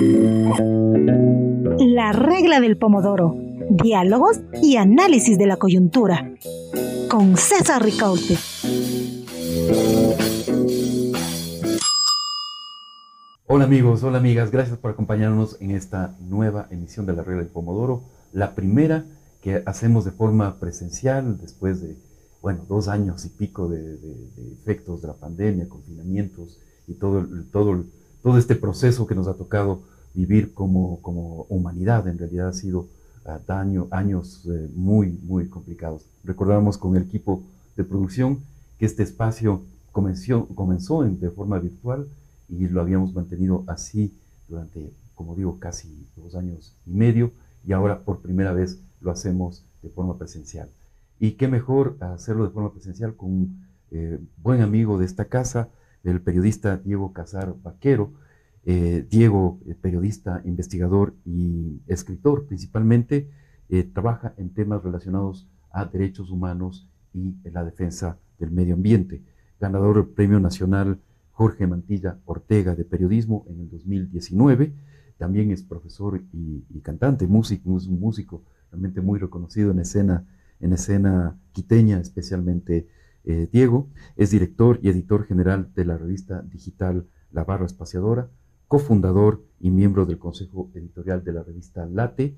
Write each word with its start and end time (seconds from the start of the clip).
La 0.00 0.52
regla 2.12 2.60
del 2.60 2.78
pomodoro. 2.78 3.34
Diálogos 3.68 4.38
y 4.62 4.76
análisis 4.76 5.36
de 5.38 5.46
la 5.46 5.56
coyuntura. 5.56 6.34
Con 7.10 7.36
César 7.36 7.82
Ricaute. 7.82 8.38
Hola 13.48 13.64
amigos, 13.64 14.04
hola 14.04 14.18
amigas, 14.18 14.52
gracias 14.52 14.78
por 14.78 14.92
acompañarnos 14.92 15.60
en 15.60 15.72
esta 15.72 16.16
nueva 16.20 16.68
emisión 16.70 17.04
de 17.04 17.14
La 17.14 17.24
regla 17.24 17.42
del 17.42 17.50
pomodoro, 17.50 18.04
la 18.32 18.54
primera 18.54 19.04
que 19.42 19.64
hacemos 19.66 20.04
de 20.04 20.12
forma 20.12 20.60
presencial 20.60 21.40
después 21.40 21.82
de, 21.82 21.96
bueno, 22.40 22.64
dos 22.68 22.86
años 22.86 23.24
y 23.24 23.30
pico 23.30 23.66
de, 23.68 23.98
efectos 24.60 25.02
de 25.02 25.08
la 25.08 25.14
pandemia, 25.14 25.68
confinamientos 25.68 26.60
y 26.86 26.94
todo, 26.94 27.26
todo, 27.50 27.82
todo 28.28 28.36
este 28.36 28.56
proceso 28.56 29.06
que 29.06 29.14
nos 29.14 29.26
ha 29.26 29.38
tocado 29.38 29.84
vivir 30.12 30.52
como, 30.52 31.00
como 31.00 31.46
humanidad. 31.48 32.06
En 32.08 32.18
realidad 32.18 32.48
ha 32.48 32.52
sido 32.52 32.80
uh, 33.24 33.38
daño, 33.46 33.88
años 33.90 34.44
eh, 34.44 34.68
muy, 34.74 35.18
muy 35.22 35.48
complicados. 35.48 36.04
Recordamos 36.24 36.76
con 36.76 36.94
el 36.94 37.04
equipo 37.04 37.42
de 37.74 37.84
producción 37.84 38.40
que 38.78 38.84
este 38.84 39.02
espacio 39.02 39.62
comenzó, 39.92 40.44
comenzó 40.48 41.06
en, 41.06 41.18
de 41.18 41.30
forma 41.30 41.58
virtual 41.58 42.06
y 42.50 42.68
lo 42.68 42.82
habíamos 42.82 43.14
mantenido 43.14 43.64
así 43.66 44.12
durante, 44.46 44.92
como 45.14 45.34
digo, 45.34 45.58
casi 45.58 45.88
dos 46.14 46.34
años 46.34 46.74
y 46.84 46.90
medio 46.90 47.30
y 47.66 47.72
ahora 47.72 48.00
por 48.00 48.20
primera 48.20 48.52
vez 48.52 48.78
lo 49.00 49.10
hacemos 49.10 49.64
de 49.82 49.88
forma 49.88 50.18
presencial. 50.18 50.68
Y 51.18 51.30
qué 51.32 51.48
mejor 51.48 51.96
hacerlo 52.00 52.44
de 52.44 52.50
forma 52.50 52.72
presencial 52.72 53.14
con 53.14 53.30
un 53.30 53.66
eh, 53.90 54.18
buen 54.42 54.60
amigo 54.60 54.98
de 54.98 55.06
esta 55.06 55.24
casa, 55.24 55.70
el 56.04 56.20
periodista 56.20 56.76
Diego 56.76 57.12
Casar 57.12 57.54
Vaquero, 57.62 58.12
eh, 58.64 59.06
Diego, 59.08 59.60
eh, 59.66 59.74
periodista, 59.74 60.42
investigador 60.44 61.14
y 61.24 61.80
escritor 61.86 62.46
principalmente, 62.46 63.30
eh, 63.68 63.84
trabaja 63.84 64.34
en 64.36 64.50
temas 64.50 64.82
relacionados 64.82 65.48
a 65.70 65.84
derechos 65.84 66.30
humanos 66.30 66.88
y 67.14 67.36
la 67.50 67.64
defensa 67.64 68.18
del 68.38 68.50
medio 68.50 68.74
ambiente. 68.74 69.22
Ganador 69.60 69.96
del 69.96 70.14
Premio 70.14 70.40
Nacional 70.40 71.00
Jorge 71.32 71.66
Mantilla 71.66 72.18
Ortega 72.24 72.74
de 72.74 72.84
Periodismo 72.84 73.46
en 73.48 73.60
el 73.60 73.70
2019. 73.70 74.72
También 75.18 75.50
es 75.50 75.62
profesor 75.62 76.20
y, 76.32 76.80
cantante, 76.80 77.26
músico, 77.26 77.70
un 77.70 78.00
músico 78.00 78.42
realmente 78.70 79.00
muy 79.00 79.18
reconocido 79.18 79.70
en 79.70 79.78
escena, 79.78 80.26
en 80.60 80.72
escena 80.72 81.38
quiteña, 81.52 82.00
especialmente 82.00 82.88
Diego. 83.52 83.88
Es 84.16 84.30
director 84.30 84.78
y 84.82 84.88
editor 84.88 85.24
general 85.24 85.70
de 85.74 85.84
la 85.84 85.98
revista 85.98 86.42
digital 86.42 87.06
La 87.30 87.44
Barra 87.44 87.66
Espaciadora, 87.66 88.28
cofundador 88.66 89.44
y 89.60 89.70
miembro 89.70 90.06
del 90.06 90.18
consejo 90.18 90.70
editorial 90.74 91.24
de 91.24 91.32
la 91.32 91.42
revista 91.42 91.86
Late 91.86 92.34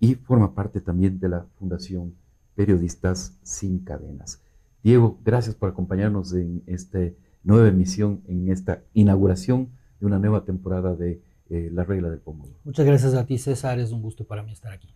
y 0.00 0.16
forma 0.16 0.54
parte 0.54 0.80
también 0.80 1.18
de 1.18 1.28
la 1.28 1.46
Fundación 1.58 2.14
Periodistas 2.54 3.38
Sin 3.42 3.80
Cadenas. 3.80 4.42
Diego, 4.82 5.18
gracias 5.24 5.54
por 5.54 5.70
acompañarnos 5.70 6.32
en 6.34 6.62
esta 6.66 6.98
nueva 7.42 7.68
emisión, 7.68 8.22
en 8.26 8.50
esta 8.50 8.82
inauguración 8.92 9.70
de 10.00 10.06
una 10.06 10.18
nueva 10.18 10.44
temporada 10.44 10.94
de 10.94 11.22
eh, 11.50 11.70
La 11.72 11.84
Regla 11.84 12.10
del 12.10 12.20
Pomodoro. 12.20 12.56
Muchas 12.64 12.84
gracias 12.84 13.14
a 13.14 13.24
ti, 13.26 13.38
César. 13.38 13.78
Es 13.78 13.92
un 13.92 14.02
gusto 14.02 14.24
para 14.24 14.42
mí 14.42 14.52
estar 14.52 14.72
aquí. 14.72 14.88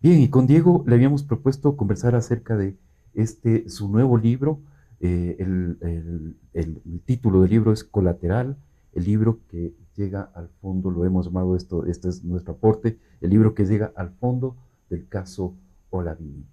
Bien, 0.00 0.20
y 0.20 0.28
con 0.28 0.46
Diego 0.46 0.84
le 0.86 0.94
habíamos 0.94 1.24
propuesto 1.24 1.76
conversar 1.76 2.14
acerca 2.14 2.56
de 2.56 2.76
este, 3.14 3.68
su 3.68 3.88
nuevo 3.88 4.16
libro. 4.18 4.60
Eh, 5.00 5.36
el, 5.38 6.36
el 6.52 7.00
título 7.04 7.42
del 7.42 7.50
libro 7.50 7.72
es 7.72 7.84
Colateral, 7.84 8.56
el 8.94 9.04
libro 9.04 9.40
que 9.48 9.72
llega 9.96 10.30
al 10.34 10.48
fondo, 10.60 10.90
lo 10.90 11.04
hemos 11.04 11.26
llamado 11.26 11.56
esto, 11.56 11.84
este 11.86 12.08
es 12.08 12.24
nuestro 12.24 12.54
aporte, 12.54 12.98
el 13.20 13.30
libro 13.30 13.54
que 13.54 13.64
llega 13.64 13.92
al 13.96 14.10
fondo 14.10 14.56
del 14.88 15.06
caso 15.08 15.54
Olavini. 15.90 16.46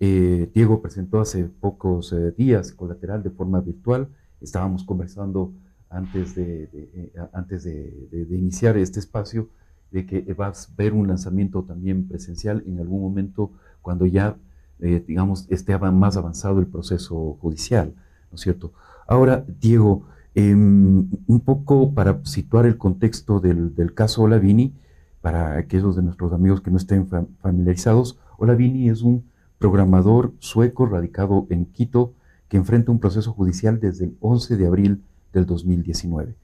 Eh, 0.00 0.50
Diego 0.54 0.82
presentó 0.82 1.20
hace 1.20 1.44
pocos 1.44 2.12
eh, 2.12 2.32
días 2.32 2.72
colateral 2.72 3.22
de 3.22 3.30
forma 3.30 3.60
virtual, 3.60 4.08
estábamos 4.40 4.84
conversando 4.84 5.52
antes 5.88 6.34
de, 6.34 7.12
antes 7.32 7.64
de, 7.64 8.26
iniciar 8.30 8.76
este 8.78 8.98
espacio 8.98 9.48
de 9.90 10.06
que 10.06 10.32
vas 10.32 10.70
a 10.70 10.74
ver 10.76 10.94
un 10.94 11.06
lanzamiento 11.06 11.62
también 11.64 12.08
presencial 12.08 12.64
en 12.66 12.80
algún 12.80 13.02
momento 13.02 13.52
cuando 13.82 14.06
ya, 14.06 14.36
digamos, 14.82 15.46
esté 15.48 15.78
más 15.78 16.16
avanzado 16.16 16.58
el 16.58 16.66
proceso 16.66 17.38
judicial, 17.40 17.94
¿no 18.30 18.36
es 18.36 18.40
cierto? 18.40 18.72
Ahora, 19.06 19.44
Diego, 19.60 20.06
Em, 20.34 21.10
un 21.26 21.40
poco 21.40 21.92
para 21.92 22.24
situar 22.24 22.64
el 22.64 22.78
contexto 22.78 23.38
del, 23.38 23.92
caso 23.94 24.22
Olavini, 24.22 24.72
para 25.20 25.58
aquellos 25.58 25.94
de 25.94 26.02
nuestros 26.02 26.32
amigos 26.32 26.62
que 26.62 26.70
no 26.70 26.78
estén 26.78 27.06
familiarizados, 27.40 28.18
Olavini 28.38 28.88
es 28.88 29.02
un 29.02 29.24
programador 29.58 30.32
sueco 30.38 30.86
radicado 30.86 31.46
en 31.50 31.66
Quito 31.66 32.14
que 32.48 32.56
enfrenta 32.56 32.90
un 32.90 32.98
proceso 32.98 33.32
judicial 33.32 33.78
desde 33.78 34.06
el 34.06 34.16
11 34.20 34.56
de 34.56 34.66
abril 34.66 35.02
del 35.32 35.44
2019. 35.46 36.34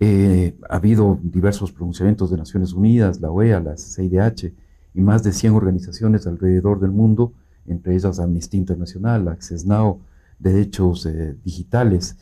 Eh, 0.00 0.56
ha 0.68 0.76
habido 0.76 1.18
diversos 1.22 1.70
pronunciamientos 1.70 2.30
de 2.30 2.36
Naciones 2.36 2.72
Unidas, 2.72 3.20
la 3.20 3.30
OEA, 3.30 3.60
la 3.60 3.76
CIDH 3.76 4.52
y 4.94 5.00
más 5.00 5.22
de 5.22 5.32
100 5.32 5.54
organizaciones 5.54 6.26
alrededor 6.26 6.80
del 6.80 6.90
mundo, 6.90 7.32
entre 7.66 7.94
ellas 7.94 8.18
Amnistía 8.18 8.58
Internacional, 8.60 9.28
Access 9.28 9.64
Now, 9.64 10.00
Derechos 10.38 11.06
eh, 11.06 11.36
Digitales, 11.44 12.16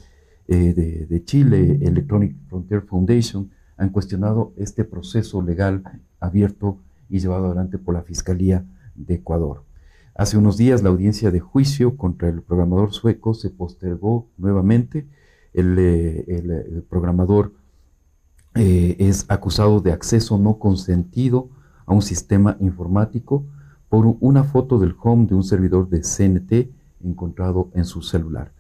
eh, 0.47 1.07
de, 1.09 1.25
Chile, 1.25 1.79
Electronic 1.81 2.37
Frontier 2.49 2.83
Foundation, 2.83 3.51
han 3.77 3.91
cuestionado 3.91 4.53
este 4.57 4.85
proceso 4.85 5.41
legal 5.41 5.85
abierto 6.19 6.79
y 7.09 7.21
llevado 7.21 7.47
adelante 7.47 7.79
por 7.79 7.95
la 7.95 8.03
Fiscalía 8.03 8.65
de 8.95 9.15
Ecuador. 9.15 9.63
Hace 10.15 10.37
unos 10.37 10.57
días 10.57 10.83
la 10.83 10.91
audiencia 10.91 11.31
de 11.31 11.41
juicio 11.41 11.97
contra 11.97 12.29
el 12.29 12.43
programador 12.43 12.93
sueco 12.93 13.33
se 13.33 13.49
postergó 13.49 14.27
nuevamente. 14.37 15.07
El, 15.55 15.77
eh, 15.79 16.83
programador 16.89 17.53
es 18.55 19.25
acusado 19.29 19.81
de 19.81 19.93
acceso 19.93 20.37
no 20.37 20.59
consentido 20.59 21.49
a 21.87 21.95
un 21.95 22.03
sistema 22.03 22.57
informático 22.59 23.45
por 23.91 24.17
una 24.21 24.45
foto 24.45 24.79
del 24.79 24.95
home 25.03 25.27
de 25.27 25.35
un 25.35 25.43
servidor 25.43 25.91
de 25.91 26.01
CNT 26.01 26.71
encontrado 27.05 27.71
en 27.75 27.85
su 27.85 28.03
celular. 28.03 28.53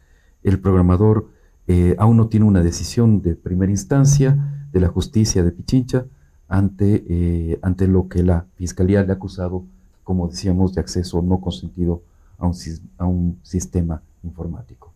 El 0.42 0.58
programador 0.58 1.28
eh, 1.68 1.94
aún 1.98 2.16
no 2.16 2.26
tiene 2.26 2.46
una 2.46 2.62
decisión 2.62 3.22
de 3.22 3.36
primera 3.36 3.70
instancia 3.70 4.66
de 4.72 4.80
la 4.80 4.88
justicia 4.88 5.44
de 5.44 5.52
Pichincha 5.52 6.04
ante, 6.48 7.04
eh, 7.08 7.60
ante 7.62 7.86
lo 7.86 8.08
que 8.08 8.24
la 8.24 8.46
fiscalía 8.56 9.04
le 9.04 9.12
ha 9.12 9.14
acusado, 9.14 9.64
como 10.02 10.26
decíamos, 10.26 10.74
de 10.74 10.80
acceso 10.80 11.22
no 11.22 11.40
consentido 11.40 12.02
a 12.38 12.46
un, 13.06 13.38
sistema 13.44 14.02
informático. 14.24 14.92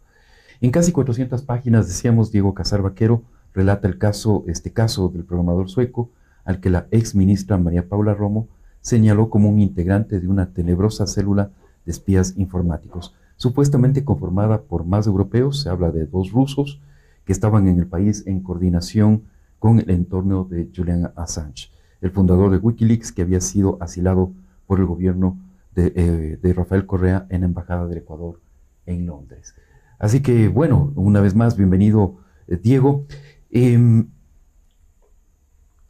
En 0.60 0.72
casi 0.72 0.90
400 0.90 1.42
páginas, 1.42 1.86
decíamos, 1.86 2.32
Diego 2.32 2.54
Casar 2.54 2.82
Vaquero 2.82 3.22
relata 3.54 3.86
el 3.86 3.98
caso, 3.98 4.44
este 4.48 4.72
caso 4.72 5.08
del 5.10 5.24
programador 5.24 5.70
sueco, 5.70 6.10
al 6.44 6.58
que 6.58 6.70
la 6.70 6.88
ex 6.90 7.14
ministra 7.14 7.56
María 7.56 7.88
Paula 7.88 8.14
Romo 8.14 8.48
señaló 8.84 9.28
como 9.28 9.50
un 9.50 9.58
integrante 9.58 10.20
de 10.20 10.28
una 10.28 10.52
tenebrosa 10.52 11.08
célula 11.08 11.50
de 11.84 11.90
espías 11.90 12.34
informáticos 12.36 13.16
supuestamente 13.36 14.04
conformada 14.04 14.62
por 14.62 14.84
más 14.84 15.06
europeos, 15.06 15.60
se 15.60 15.68
habla 15.68 15.90
de 15.90 16.06
dos 16.06 16.32
rusos 16.32 16.80
que 17.24 17.32
estaban 17.32 17.68
en 17.68 17.78
el 17.78 17.86
país 17.86 18.24
en 18.26 18.40
coordinación 18.40 19.24
con 19.58 19.78
el 19.78 19.90
entorno 19.90 20.44
de 20.44 20.70
Julian 20.74 21.12
Assange, 21.16 21.70
el 22.00 22.10
fundador 22.10 22.50
de 22.50 22.58
Wikileaks 22.58 23.12
que 23.12 23.22
había 23.22 23.40
sido 23.40 23.78
asilado 23.80 24.32
por 24.66 24.78
el 24.78 24.86
gobierno 24.86 25.38
de, 25.74 25.92
eh, 25.96 26.52
Rafael 26.54 26.86
Correa 26.86 27.26
en 27.30 27.40
la 27.40 27.46
Embajada 27.46 27.86
del 27.86 27.98
Ecuador 27.98 28.40
en 28.86 29.06
Londres. 29.06 29.54
Así 29.98 30.20
que, 30.20 30.48
bueno, 30.48 30.92
una 30.96 31.20
vez 31.20 31.34
más, 31.34 31.56
bienvenido, 31.56 32.16
eh, 32.46 32.58
Diego. 32.62 33.06
Em, 33.50 34.08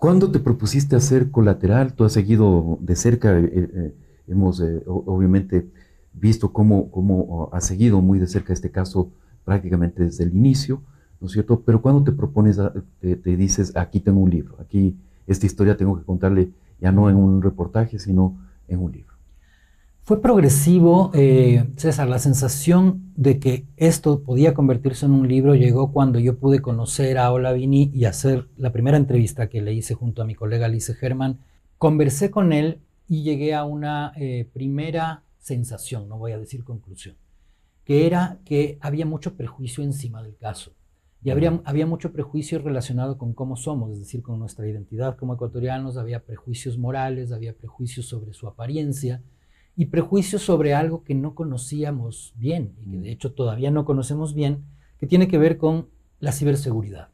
¿Cuándo 0.04 0.31
te 0.31 0.38
propusiste 0.38 0.97
hacer 0.97 1.30
colateral? 1.30 1.95
Tú 1.95 2.04
has 2.04 2.12
seguido 2.12 2.77
de 2.83 2.95
cerca, 2.95 3.39
eh, 3.39 3.95
hemos 4.28 4.62
obviamente 4.84 5.66
visto 6.12 6.53
cómo, 6.53 6.91
cómo 6.91 7.48
ha 7.54 7.62
seguido 7.62 8.03
muy 8.03 8.18
de 8.18 8.27
cerca 8.27 8.53
este 8.53 8.71
caso 8.71 9.09
prácticamente 9.47 10.04
desde 10.04 10.24
el 10.24 10.36
inicio, 10.36 10.83
¿no 11.22 11.27
es 11.27 11.33
cierto? 11.33 11.62
Pero 11.65 11.80
cuando 11.80 12.04
te 12.04 12.12
propones, 12.12 12.60
te, 13.01 13.16
dices, 13.16 13.74
aquí 13.77 13.98
tengo 13.98 14.21
un 14.21 14.28
libro, 14.28 14.59
aquí 14.60 14.95
esta 15.27 15.47
historia 15.47 15.74
tengo 15.74 15.97
que 15.98 16.04
contarle 16.04 16.50
ya 16.83 16.92
no 16.92 17.09
en 17.09 17.16
un 17.16 17.41
reportaje, 17.41 17.98
sino 17.98 18.36
en 18.68 18.80
un 18.80 18.92
libro. 18.92 19.14
Fue 20.06 20.21
progresivo, 20.21 21.10
eh, 21.15 21.65
César, 21.77 22.09
la 22.09 22.18
sensación 22.18 23.10
de 23.16 23.41
que 23.41 23.65
esto 23.78 24.22
podía 24.22 24.53
convertirse 24.53 25.06
en 25.06 25.12
un 25.12 25.28
libro 25.28 25.54
llegó 25.54 25.92
cuando 25.92 26.18
yo 26.18 26.39
pude 26.39 26.60
conocer 26.60 27.16
a 27.16 27.33
Olavini 27.33 27.91
y 27.95 28.04
hacer 28.04 28.47
la 28.59 28.71
primera 28.71 28.98
entrevista 28.98 29.48
que 29.48 29.62
le 29.62 29.72
hice 29.72 29.95
junto 29.95 30.21
a 30.21 30.27
mi 30.27 30.34
colega 30.34 30.66
Alice 30.66 30.92
Germán. 30.92 31.41
Conversé 31.78 32.30
con 32.30 32.53
él 32.53 32.83
y 33.09 33.22
llegué 33.22 33.54
a 33.54 33.65
una 33.65 34.12
eh, 34.16 34.47
primera 34.53 35.22
sensación, 35.39 36.07
no 36.07 36.18
voy 36.18 36.33
a 36.33 36.39
decir 36.39 36.65
conclusión, 36.65 37.16
que 37.84 38.07
era 38.07 38.41
que 38.45 38.77
había 38.83 39.07
mucho 39.07 39.39
prejuicio 39.39 39.83
encima 39.83 40.22
del 40.22 40.36
caso. 40.36 40.74
Y 41.22 41.30
habría, 41.30 41.62
había 41.65 41.86
mucho 41.86 42.12
prejuicio 42.12 42.59
relacionado 42.59 43.16
con 43.16 43.33
cómo 43.33 43.57
somos, 43.57 43.92
es 43.92 44.00
decir, 44.00 44.21
con 44.21 44.39
nuestra 44.39 44.68
identidad 44.68 45.16
como 45.16 45.33
ecuatorianos, 45.33 45.97
había 45.97 46.22
prejuicios 46.22 46.77
morales, 46.77 47.33
había 47.33 47.54
prejuicios 47.54 48.04
sobre 48.04 48.34
su 48.34 48.47
apariencia 48.47 49.22
y 49.76 49.86
prejuicios 49.86 50.42
sobre 50.42 50.74
algo 50.74 51.03
que 51.03 51.15
no 51.15 51.34
conocíamos 51.34 52.32
bien 52.36 52.74
y 52.80 52.91
que 52.91 52.98
de 52.98 53.10
hecho 53.10 53.32
todavía 53.32 53.71
no 53.71 53.84
conocemos 53.84 54.34
bien, 54.34 54.65
que 54.98 55.06
tiene 55.06 55.28
que 55.28 55.38
ver 55.38 55.59
con 55.59 55.88
la 56.21 56.32
ciberseguridad. 56.32 57.09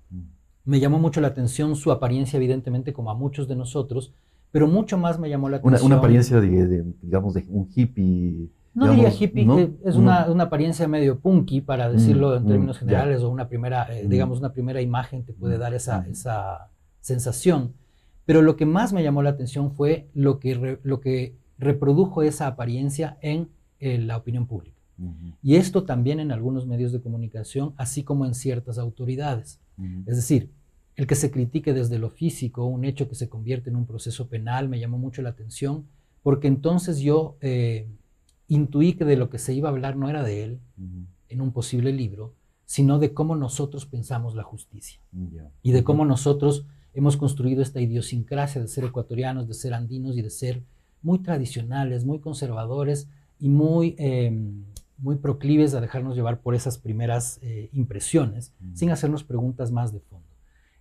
Me 0.65 0.79
llamó 0.79 0.99
mucho 0.99 1.21
la 1.21 1.29
atención 1.29 1.75
su 1.75 1.91
apariencia, 1.91 2.37
evidentemente, 2.37 2.93
como 2.93 3.11
a 3.11 3.15
muchos 3.15 3.49
de 3.49 3.57
nosotros, 3.57 4.13
pero 4.53 4.67
mucho 4.67 4.99
más 4.99 5.19
me 5.19 5.31
llamó 5.31 5.49
la 5.49 5.57
atención. 5.57 5.87
Una, 5.87 5.97
apariencia, 5.97 6.41
de, 6.41 6.85
digamos, 7.01 7.35
de 7.35 7.47
un 7.49 7.69
hippie 7.75 8.51
no 8.73 8.93
diría 8.93 9.11
hippie, 9.11 9.47
es 9.85 9.97
una, 9.97 10.23
apariencia 10.41 10.87
medio 10.87 11.19
punky, 11.19 11.61
para 11.61 11.89
mm, 11.89 11.93
decirlo 11.93 12.37
en 12.37 12.45
mm, 12.45 12.47
términos 12.47 12.79
generales, 12.79 13.23
o 13.23 13.31
una 13.31 13.49
primera, 13.49 13.87
eh, 13.91 14.05
mm. 14.05 14.09
digamos, 14.09 14.39
una 14.39 14.53
primera 14.53 14.81
imagen 14.81 15.25
te 15.25 15.33
puede 15.33 15.59
dar 15.59 15.75
esa, 15.75 16.07
esa 16.09 16.71
sensación. 17.01 17.75
Pero 18.27 18.43
lo 18.43 18.55
que 18.57 18.67
más 18.67 18.93
me 18.93 19.03
llamó 19.03 19.23
la 19.23 19.31
atención 19.31 19.73
fue 19.73 20.09
lo 20.15 20.39
que, 20.39 20.79
lo 20.83 21.01
que 21.01 21.35
reprodujo 21.61 22.23
esa 22.23 22.47
apariencia 22.47 23.19
en 23.21 23.49
eh, 23.79 23.99
la 23.99 24.17
opinión 24.17 24.47
pública. 24.47 24.77
Y 25.43 25.55
esto 25.55 25.85
también 25.85 26.21
en 26.21 26.31
algunos 26.31 26.67
medios 26.67 26.93
de 26.93 27.01
comunicación, 27.01 27.73
así 27.79 28.03
como 28.03 28.27
en 28.27 28.35
ciertas 28.35 28.77
autoridades. 28.77 29.59
Es 30.05 30.17
decir, 30.17 30.51
el 30.95 31.07
que 31.07 31.15
se 31.15 31.31
critique 31.31 31.73
desde 31.73 31.99
lo 31.99 32.11
físico, 32.11 32.67
un 32.67 32.85
hecho 32.85 33.09
que 33.09 33.15
se 33.15 33.31
convierte 33.31 33.71
en 33.71 33.77
un 33.77 33.87
proceso 33.87 34.29
penal, 34.29 34.69
me 34.69 34.79
llamó 34.79 34.99
mucho 34.99 35.23
la 35.23 35.31
atención, 35.31 35.87
porque 36.23 36.49
entonces 36.49 37.01
yo 37.01 37.39
eh, 37.41 37.89
intuí 38.47 38.93
que 38.93 39.07
de 39.07 39.17
lo 39.17 39.31
que 39.31 39.39
se 39.39 39.55
iba 39.55 39.71
a 39.71 39.73
hablar 39.73 39.97
no 39.97 40.11
era 40.11 40.23
de 40.23 40.45
él 40.45 40.61
en 41.31 41.41
un 41.41 41.53
posible 41.53 41.93
libro, 41.93 42.35
sino 42.67 42.99
de 42.99 43.15
cómo 43.15 43.37
nosotros 43.37 43.87
pensamos 43.87 44.35
la 44.35 44.43
justicia. 44.43 45.01
Y 45.63 45.73
de 45.73 45.83
cómo 45.83 46.05
nosotros 46.05 46.67
hemos 46.93 47.17
construido 47.17 47.63
esta 47.63 47.81
idiosincrasia 47.81 48.61
de 48.61 48.69
ser 48.69 48.85
ecuatorianos, 48.85 49.49
de 49.49 49.55
ser 49.55 49.73
andinos 49.73 50.19
y 50.19 50.23
de 50.23 50.31
ser 50.31 50.63
muy 51.03 51.19
tradicionales, 51.21 52.05
muy 52.05 52.21
conservadores 52.21 53.09
y 53.39 53.49
muy, 53.49 53.95
em, 53.99 54.65
muy 54.99 55.17
proclives 55.17 55.75
a 55.75 55.81
dejarnos 55.81 56.17
llevar 56.17 56.41
por 56.41 56.55
esas 56.55 56.79
primeras 56.79 57.39
eh, 57.43 57.71
impresiones, 57.73 58.53
sin 58.75 58.91
hacernos 58.91 59.25
preguntas 59.25 59.73
más 59.73 59.93
de 59.93 60.01
fondo. 60.01 60.27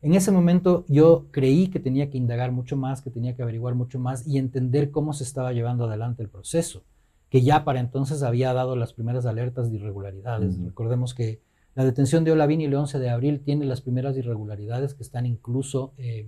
En 0.01 0.13
ese 0.13 0.31
momento 0.31 0.85
yo 0.87 1.27
creí 1.31 1.67
que 1.67 1.79
tenía 1.79 2.09
que 2.09 2.17
indagar 2.17 2.51
mucho 2.51 2.77
más, 2.77 3.01
que 3.01 3.09
tenía 3.09 3.35
que 3.35 3.43
averiguar 3.43 3.75
mucho 3.75 3.99
más 3.99 4.25
y 4.27 4.37
entender 4.37 4.91
cómo 4.91 5.13
se 5.13 5.23
estaba 5.23 5.53
llevando 5.53 5.85
adelante 5.85 6.23
el 6.23 6.29
proceso 6.29 6.83
que 7.29 7.41
ya 7.41 7.63
para 7.63 7.79
entonces 7.79 8.23
había 8.23 8.53
dado 8.53 8.75
las 8.75 8.93
primeras 8.93 9.25
alertas 9.25 9.69
de 9.69 9.77
irregularidades. 9.77 10.59
Recordemos 10.63 11.13
que 11.13 11.41
la 11.75 11.85
detención 11.85 12.23
de 12.23 12.31
Olavini 12.31 12.65
el 12.65 12.73
11 12.73 12.99
de 12.99 13.09
abril 13.09 13.41
tiene 13.41 13.65
las 13.65 13.81
primeras 13.81 14.17
irregularidades 14.17 14.95
que 14.95 15.03
están 15.03 15.25
incluso 15.27 15.93
eh, 15.97 16.27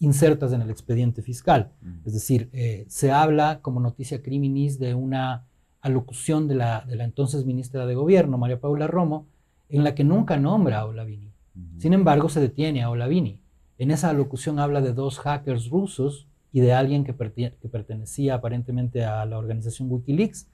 insertas 0.00 0.52
en 0.52 0.62
el 0.62 0.70
expediente 0.70 1.22
fiscal. 1.22 1.72
Es 2.04 2.12
decir, 2.12 2.50
eh, 2.52 2.86
se 2.88 3.10
habla 3.10 3.60
como 3.62 3.80
noticia 3.80 4.22
criminis 4.22 4.78
de 4.78 4.94
una 4.94 5.46
alocución 5.80 6.48
de 6.48 6.54
la, 6.54 6.84
de 6.86 6.96
la 6.96 7.04
entonces 7.04 7.44
ministra 7.44 7.86
de 7.86 7.94
Gobierno, 7.94 8.38
María 8.38 8.60
Paula 8.60 8.86
Romo, 8.86 9.26
en 9.68 9.84
la 9.84 9.94
que 9.94 10.04
nunca 10.04 10.36
nombra 10.36 10.80
a 10.80 10.86
Olavini. 10.86 11.32
Sin 11.78 11.92
embargo, 11.92 12.28
se 12.28 12.40
detiene 12.40 12.82
a 12.82 12.90
Olavini. 12.90 13.40
En 13.78 13.90
esa 13.90 14.10
alocución 14.10 14.58
habla 14.60 14.80
de 14.80 14.92
dos 14.92 15.18
hackers 15.18 15.68
rusos 15.70 16.28
y 16.52 16.60
de 16.60 16.72
alguien 16.72 17.04
que, 17.04 17.12
pertenecía 17.12 18.34
aparentemente 18.34 19.04
a 19.04 19.24
la 19.26 19.38
organización 19.38 19.90
Wikileaks, 19.90 20.48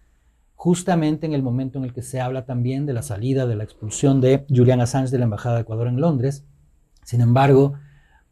justamente 0.55 1.27
en 1.27 1.35
el 1.35 1.43
momento 1.43 1.79
en 1.79 1.85
el 1.85 1.93
que 1.93 2.03
se 2.03 2.21
habla 2.21 2.47
también 2.47 2.87
de 2.87 2.95
la 2.95 3.03
salida, 3.03 3.47
de 3.47 3.57
la 3.57 3.65
expulsión 3.65 4.21
de 4.21 4.45
Julian 4.49 4.81
Assange 4.81 5.11
de 5.11 5.19
la 5.19 5.25
Embajada 5.25 5.57
de 5.57 5.63
Ecuador 5.63 5.89
en 5.89 6.01
Londres. 6.01 6.45
Sin 7.05 7.21
embargo, 7.21 7.75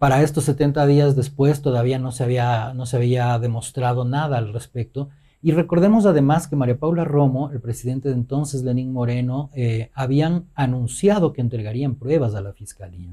para 0.03 0.21
estos 0.21 0.43
70 0.47 0.85
días 0.87 1.15
después 1.15 1.63
todavía 1.63 2.01
no 2.01 2.11
se 2.11 2.25
había, 2.25 2.75
no 2.75 2.87
se 2.87 2.97
había 2.97 3.39
demostrado 3.39 4.05
nada 4.05 4.37
al 4.37 4.53
respecto. 4.53 5.11
Y 5.41 5.53
recordemos 5.53 6.07
además 6.07 6.49
que 6.49 6.57
María 6.57 6.77
Paula 6.77 7.05
Romo, 7.05 7.53
el 7.53 7.61
presidente 7.61 8.09
de 8.09 8.17
entonces, 8.17 8.65
Lenín 8.65 8.93
Moreno, 8.93 9.51
eh, 9.55 9.93
habían 9.95 10.47
anunciado 10.57 11.33
que 11.33 11.41
entregarían 11.41 11.95
pruebas 11.95 12.35
a 12.35 12.41
la 12.41 12.53
fiscalía. 12.53 13.13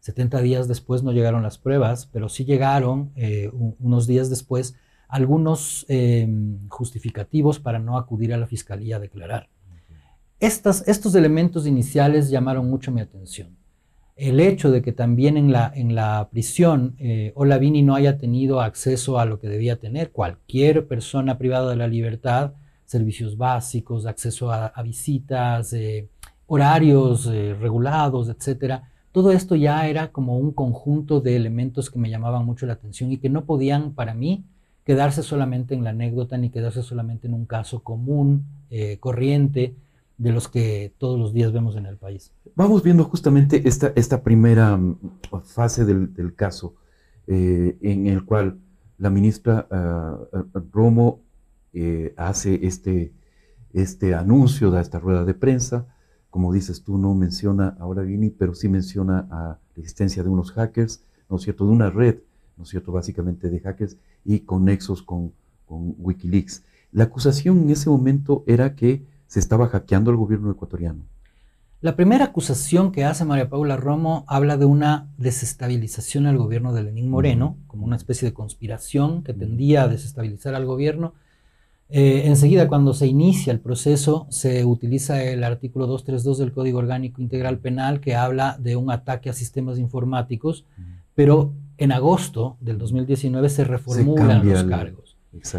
70 0.00 0.40
días 0.40 0.66
después 0.66 1.04
no 1.04 1.12
llegaron 1.12 1.44
las 1.44 1.56
pruebas, 1.56 2.08
pero 2.12 2.28
sí 2.28 2.44
llegaron 2.44 3.12
eh, 3.14 3.52
unos 3.78 4.08
días 4.08 4.28
después 4.28 4.74
algunos 5.06 5.86
em, 5.86 6.68
justificativos 6.68 7.60
para 7.60 7.78
no 7.78 7.96
acudir 7.96 8.34
a 8.34 8.38
la 8.38 8.48
fiscalía 8.48 8.96
a 8.96 8.98
declarar. 8.98 9.50
estos 10.40 11.14
elementos 11.14 11.64
iniciales 11.64 12.28
llamaron 12.28 12.68
mucho 12.68 12.90
mi 12.90 13.02
atención. 13.02 13.56
El 14.16 14.38
hecho 14.38 14.70
de 14.70 14.80
que 14.80 14.92
también 14.92 15.36
en 15.36 15.50
la, 15.50 15.72
en 15.74 15.94
la 15.94 16.28
prisión 16.30 16.94
eh, 16.98 17.32
Olavini 17.34 17.82
no 17.82 17.94
haya 17.96 18.16
tenido 18.16 18.60
acceso 18.60 19.18
a 19.18 19.24
lo 19.24 19.40
que 19.40 19.48
debía 19.48 19.80
tener. 19.80 20.12
Cualquier 20.12 20.86
persona 20.86 21.36
privada 21.36 21.70
de 21.70 21.76
la 21.76 21.88
libertad, 21.88 22.52
servicios 22.84 23.36
básicos, 23.36 24.06
acceso 24.06 24.52
a, 24.52 24.72
visitas, 24.82 25.72
eh, 25.72 26.08
horarios 26.46 27.26
eh, 27.26 27.56
regulados, 27.58 28.28
etcétera, 28.28 28.90
todo 29.14 29.30
esto 29.30 29.54
ya 29.54 29.86
era 29.88 30.10
como 30.10 30.38
un 30.38 30.50
conjunto 30.50 31.20
de 31.20 31.36
elementos 31.36 31.88
que 31.88 32.00
me 32.00 32.10
llamaban 32.10 32.44
mucho 32.44 32.66
la 32.66 32.72
atención 32.72 33.12
y 33.12 33.18
que 33.18 33.28
no 33.28 33.44
podían 33.44 33.92
para 33.92 34.12
mí 34.12 34.44
quedarse 34.84 35.22
solamente 35.22 35.74
en 35.74 35.84
la 35.84 35.90
anécdota 35.90 36.36
ni 36.36 36.50
quedarse 36.50 36.82
solamente 36.82 37.28
en 37.28 37.34
un 37.34 37.46
caso 37.46 37.84
común, 37.84 38.44
eh, 38.70 38.98
corriente, 38.98 39.76
de 40.16 40.32
los 40.32 40.48
que 40.48 40.94
todos 40.98 41.18
los 41.18 41.32
días 41.32 41.52
vemos 41.52 41.76
en 41.76 41.86
el 41.86 41.96
país. 41.96 42.32
Vamos 42.54 42.82
viendo 42.82 43.04
justamente 43.04 43.68
esta, 43.68 43.92
esta 43.96 44.22
primera 44.22 44.76
mm, 44.76 44.98
fase 45.44 45.84
del, 45.84 46.34
caso 46.36 46.76
eh, 47.26 47.76
en 47.80 48.06
el 48.06 48.24
cual 48.24 48.58
la 48.98 49.10
ministra 49.10 49.66
ah, 49.70 50.18
ah, 50.32 50.62
Romo 50.72 51.20
eh, 51.72 52.14
hace 52.16 52.66
este, 52.66 53.12
este 53.72 54.14
anuncio, 54.14 54.70
da 54.70 54.80
esta 54.80 55.00
rueda 55.00 55.24
de 55.24 55.34
prensa, 55.34 55.86
como 56.30 56.52
dices 56.52 56.82
tú, 56.82 56.98
no 56.98 57.14
menciona 57.14 57.76
a 57.78 57.86
Vini, 58.02 58.30
pero 58.30 58.54
sí 58.54 58.68
menciona 58.68 59.26
la 59.30 59.60
existencia 59.76 60.22
de 60.22 60.28
unos 60.28 60.50
hackers, 60.52 61.04
¿no 61.28 61.36
es 61.36 61.42
cierto?, 61.42 61.64
de 61.64 61.72
una 61.72 61.90
red, 61.90 62.18
¿no 62.56 62.64
es 62.64 62.70
cierto?, 62.70 62.90
básicamente 62.90 63.50
de 63.50 63.60
hackers 63.60 63.96
y 64.24 64.40
conexos 64.40 65.02
con, 65.02 65.32
con 65.64 65.94
Wikileaks. 65.98 66.64
La 66.90 67.04
acusación 67.04 67.62
en 67.62 67.70
ese 67.70 67.88
momento 67.88 68.42
era 68.46 68.74
que 68.74 69.04
se 69.34 69.40
estaba 69.40 69.66
hackeando 69.66 70.12
al 70.12 70.16
gobierno 70.16 70.50
ecuatoriano. 70.50 71.02
La 71.80 71.96
primera 71.96 72.26
acusación 72.26 72.92
que 72.92 73.04
hace 73.04 73.24
María 73.24 73.50
Paula 73.50 73.76
Romo 73.76 74.24
habla 74.26 74.56
de 74.56 74.64
una 74.64 75.08
desestabilización 75.18 76.26
al 76.26 76.38
gobierno 76.38 76.72
de 76.72 76.84
Lenín 76.84 77.10
Moreno, 77.10 77.58
como 77.66 77.84
una 77.84 77.96
especie 77.96 78.28
de 78.28 78.32
conspiración 78.32 79.22
que 79.22 79.34
tendía 79.34 79.82
a 79.82 79.88
desestabilizar 79.88 80.54
al 80.54 80.64
gobierno 80.64 81.12
eh, 81.90 82.22
enseguida, 82.26 82.66
cuando 82.66 82.94
se 82.94 83.06
inicia 83.06 83.52
el 83.52 83.60
proceso, 83.60 84.26
se 84.30 84.64
utiliza 84.64 85.22
el 85.22 85.44
artículo 85.44 85.86
232 85.86 86.38
del 86.38 86.52
Código 86.52 86.78
Orgánico 86.78 87.20
Integral 87.20 87.58
Penal 87.58 88.00
que 88.00 88.14
habla 88.14 88.56
de 88.58 88.76
un 88.76 88.90
ataque 88.90 89.28
a 89.28 89.34
sistemas 89.34 89.78
informáticos, 89.78 90.64
pero 91.14 91.52
en 91.76 91.92
agosto 91.92 92.56
del 92.60 92.78
2019 92.78 93.48
se 93.48 93.64
reformulan 93.64 94.48
los 94.48 94.64
cargos. 94.64 95.13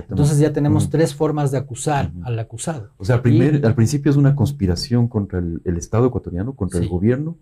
Entonces 0.10 0.39
ya 0.39 0.53
tenemos 0.53 0.89
tres 0.89 1.13
formas 1.13 1.51
de 1.51 1.58
acusar 1.58 2.12
al 2.24 2.39
acusado. 2.39 2.91
O 2.98 3.05
sea, 3.05 3.15
al, 3.15 3.22
principio 3.75 4.10
es 4.10 4.17
una 4.17 4.36
conspiración 4.36 5.08
contra 5.08 5.39
el, 5.39 5.77
Estado 5.77 6.08
ecuatoriano, 6.08 6.53
contra 6.53 6.79
el 6.79 6.88
gobierno. 6.88 7.36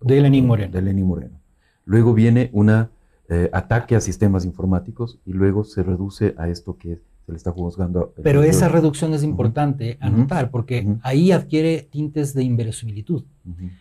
De 0.00 0.20
Lenín 0.20 0.46
Moreno. 0.46 0.72
De 0.72 0.82
Lenín 0.82 1.06
Moreno. 1.06 1.40
Luego 1.84 2.14
viene 2.14 2.50
un 2.52 2.70
eh, 2.70 3.50
ataque 3.52 3.96
a 3.96 4.00
sistemas 4.00 4.44
informáticos 4.44 5.18
y 5.24 5.32
luego 5.32 5.64
se 5.64 5.82
reduce 5.82 6.34
a 6.36 6.48
esto 6.48 6.76
que 6.76 6.92
es 6.92 6.98
le 7.30 7.36
está 7.36 7.52
juzgando. 7.52 8.12
Pero 8.22 8.42
esa 8.42 8.68
reducción 8.68 9.14
es 9.14 9.22
importante 9.22 9.96
anotar 10.00 10.50
porque 10.50 10.96
ahí 11.02 11.32
adquiere 11.32 11.88
tintes 11.90 12.34
de 12.34 12.42
inverosimilitud. 12.42 13.24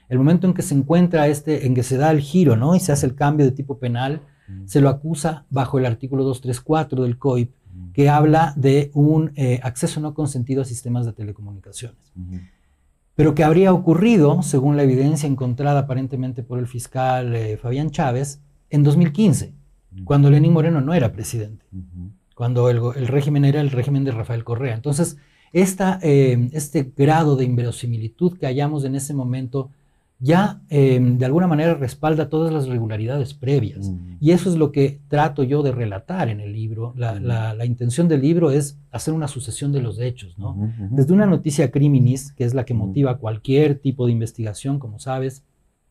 El 0.07 0.17
momento 0.17 0.47
en 0.47 0.53
que 0.53 0.61
se 0.61 0.75
encuentra 0.75 1.27
este, 1.27 1.65
en 1.65 1.75
que 1.75 1.83
se 1.83 1.97
da 1.97 2.11
el 2.11 2.21
giro, 2.21 2.55
¿no? 2.55 2.75
Y 2.75 2.79
se 2.79 2.91
hace 2.91 3.05
el 3.05 3.15
cambio 3.15 3.45
de 3.45 3.51
tipo 3.51 3.77
penal, 3.77 4.21
se 4.65 4.81
lo 4.81 4.89
acusa 4.89 5.45
bajo 5.49 5.77
el 5.77 5.85
artículo 5.85 6.23
234 6.23 7.03
del 7.03 7.17
COIP, 7.17 7.51
que 7.93 8.09
habla 8.09 8.53
de 8.55 8.91
un 8.93 9.31
eh, 9.35 9.59
acceso 9.63 9.99
no 9.99 10.13
consentido 10.13 10.61
a 10.61 10.65
sistemas 10.65 11.05
de 11.05 11.13
telecomunicaciones. 11.13 12.13
Pero 13.15 13.35
que 13.35 13.43
habría 13.43 13.73
ocurrido, 13.73 14.41
según 14.43 14.77
la 14.77 14.83
evidencia 14.83 15.27
encontrada 15.27 15.81
aparentemente 15.81 16.43
por 16.43 16.59
el 16.59 16.67
fiscal 16.67 17.35
eh, 17.35 17.57
Fabián 17.57 17.91
Chávez, 17.91 18.41
en 18.69 18.83
2015, 18.83 19.53
cuando 20.05 20.29
Lenín 20.29 20.53
Moreno 20.53 20.81
no 20.81 20.93
era 20.93 21.11
presidente 21.11 21.65
cuando 22.39 22.69
el, 22.69 23.05
régimen 23.09 23.43
era 23.43 23.59
el 23.59 23.69
régimen 23.69 24.05
de 24.05 24.11
Rafael 24.11 24.45
Correa. 24.45 24.73
Entonces, 24.73 25.17
esta, 25.51 25.99
eh, 26.01 26.49
este 26.53 26.89
grado 26.95 27.35
de 27.35 27.43
inverosimilitud 27.43 28.37
que 28.37 28.45
hallamos 28.45 28.85
en 28.85 28.95
ese 28.95 29.13
momento 29.13 29.71
ya 30.19 30.61
eh, 30.69 30.99
de 31.01 31.25
alguna 31.25 31.47
manera 31.47 31.75
respalda 31.75 32.29
todas 32.29 32.53
las 32.53 32.67
regularidades 32.67 33.33
previas. 33.33 33.91
Y 34.19 34.31
eso 34.31 34.49
es 34.49 34.57
lo 34.57 34.71
que 34.73 34.99
trato 35.07 35.43
yo 35.43 35.63
de 35.63 35.71
relatar 35.71 36.27
en 36.27 36.41
el 36.41 36.51
libro. 36.51 36.93
La, 36.97 37.65
intención 37.65 38.09
del 38.09 38.21
libro 38.21 38.51
es 38.51 38.77
hacer 38.91 39.13
una 39.13 39.29
sucesión 39.29 39.71
de 39.71 39.81
los 39.81 39.99
hechos, 39.99 40.37
¿no? 40.37 40.57
Desde 40.91 41.13
una 41.13 41.25
noticia 41.25 41.71
criminis, 41.71 42.33
que 42.33 42.43
es 42.43 42.53
la 42.53 42.65
que 42.65 42.73
motiva 42.73 43.17
cualquier 43.17 43.79
tipo 43.79 44.05
de 44.05 44.11
investigación, 44.11 44.77
como 44.77 44.99
sabes, 44.99 45.43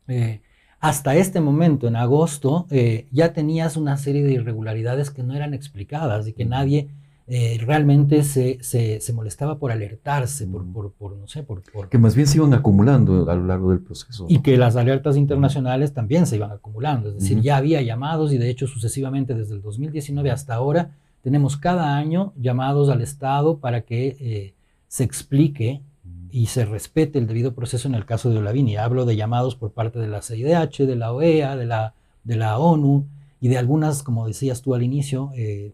eh, 0.08 0.40
hasta 0.80 1.16
este 1.16 1.40
momento, 1.40 1.88
en 1.88 1.96
agosto, 1.96 2.66
eh, 2.70 3.08
ya 3.10 3.32
tenías 3.32 3.76
una 3.76 3.96
serie 3.96 4.22
de 4.22 4.34
irregularidades 4.34 5.10
que 5.10 5.22
no 5.22 5.34
eran 5.34 5.52
explicadas 5.52 6.28
y 6.28 6.32
que 6.34 6.44
nadie 6.44 6.88
eh, 7.30 7.58
realmente 7.60 8.22
se, 8.22 8.58
se, 8.62 9.12
molestaba 9.12 9.58
por 9.58 9.70
alertarse, 9.70 10.46
por, 10.46 10.64
por, 10.72 10.92
por 10.92 11.14
no 11.14 11.28
sé, 11.28 11.42
por, 11.42 11.62
Que 11.90 11.98
más 11.98 12.14
bien 12.14 12.26
se 12.26 12.38
iban 12.38 12.54
acumulando 12.54 13.30
a 13.30 13.34
lo 13.34 13.44
largo 13.44 13.70
del 13.70 13.80
proceso. 13.80 14.24
Y 14.30 14.38
que 14.38 14.56
las 14.56 14.76
alertas 14.76 15.18
internacionales 15.18 15.92
también 15.92 16.26
se 16.26 16.36
iban 16.36 16.52
acumulando, 16.52 17.10
es 17.10 17.16
decir, 17.16 17.42
ya 17.42 17.58
había 17.58 17.82
llamados 17.82 18.32
y 18.32 18.38
de 18.38 18.48
hecho 18.48 18.66
sucesivamente 18.66 19.34
desde 19.34 19.54
el 19.56 19.60
2019 19.60 20.30
hasta 20.30 20.54
ahora 20.54 20.96
tenemos 21.20 21.58
cada 21.58 21.98
año 21.98 22.32
llamados 22.34 22.88
al 22.88 23.02
Estado 23.02 23.58
para 23.58 23.82
que 23.82 24.16
eh, 24.20 24.54
se 24.86 25.04
explique 25.04 25.82
y 26.30 26.46
se 26.46 26.64
respete 26.64 27.18
el 27.18 27.26
debido 27.26 27.52
proceso 27.52 27.88
en 27.88 27.94
el 27.94 28.06
caso 28.06 28.30
de 28.30 28.38
Olavini. 28.38 28.78
Hablo 28.78 29.04
de 29.04 29.16
llamados 29.16 29.54
por 29.54 29.72
parte 29.72 29.98
de 29.98 30.08
la 30.08 30.22
CIDH, 30.22 30.86
de 30.86 30.96
la 30.96 31.12
OEA, 31.12 31.56
de 31.56 31.66
la, 31.66 31.92
de 32.24 32.36
la 32.36 32.58
ONU 32.58 33.06
y 33.38 33.48
de 33.48 33.58
algunas, 33.58 34.02
como 34.02 34.26
decías 34.26 34.62
tú 34.62 34.74
al 34.74 34.82
inicio, 34.82 35.30
eh, 35.36 35.72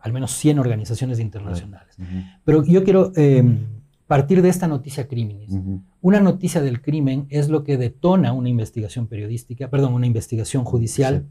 al 0.00 0.12
menos 0.12 0.32
100 0.32 0.58
organizaciones 0.58 1.20
internacionales. 1.20 1.96
Pero 2.44 2.64
yo 2.64 2.84
quiero 2.84 3.12
eh, 3.16 3.44
partir 4.06 4.42
de 4.42 4.48
esta 4.48 4.68
noticia 4.68 5.08
criminis. 5.08 5.50
Una 6.00 6.20
noticia 6.20 6.60
del 6.62 6.80
crimen 6.80 7.26
es 7.28 7.48
lo 7.48 7.64
que 7.64 7.76
detona 7.76 8.32
una 8.32 8.48
investigación 8.48 9.06
periodística, 9.06 9.68
perdón, 9.68 9.94
una 9.94 10.06
investigación 10.06 10.64
judicial. 10.64 11.26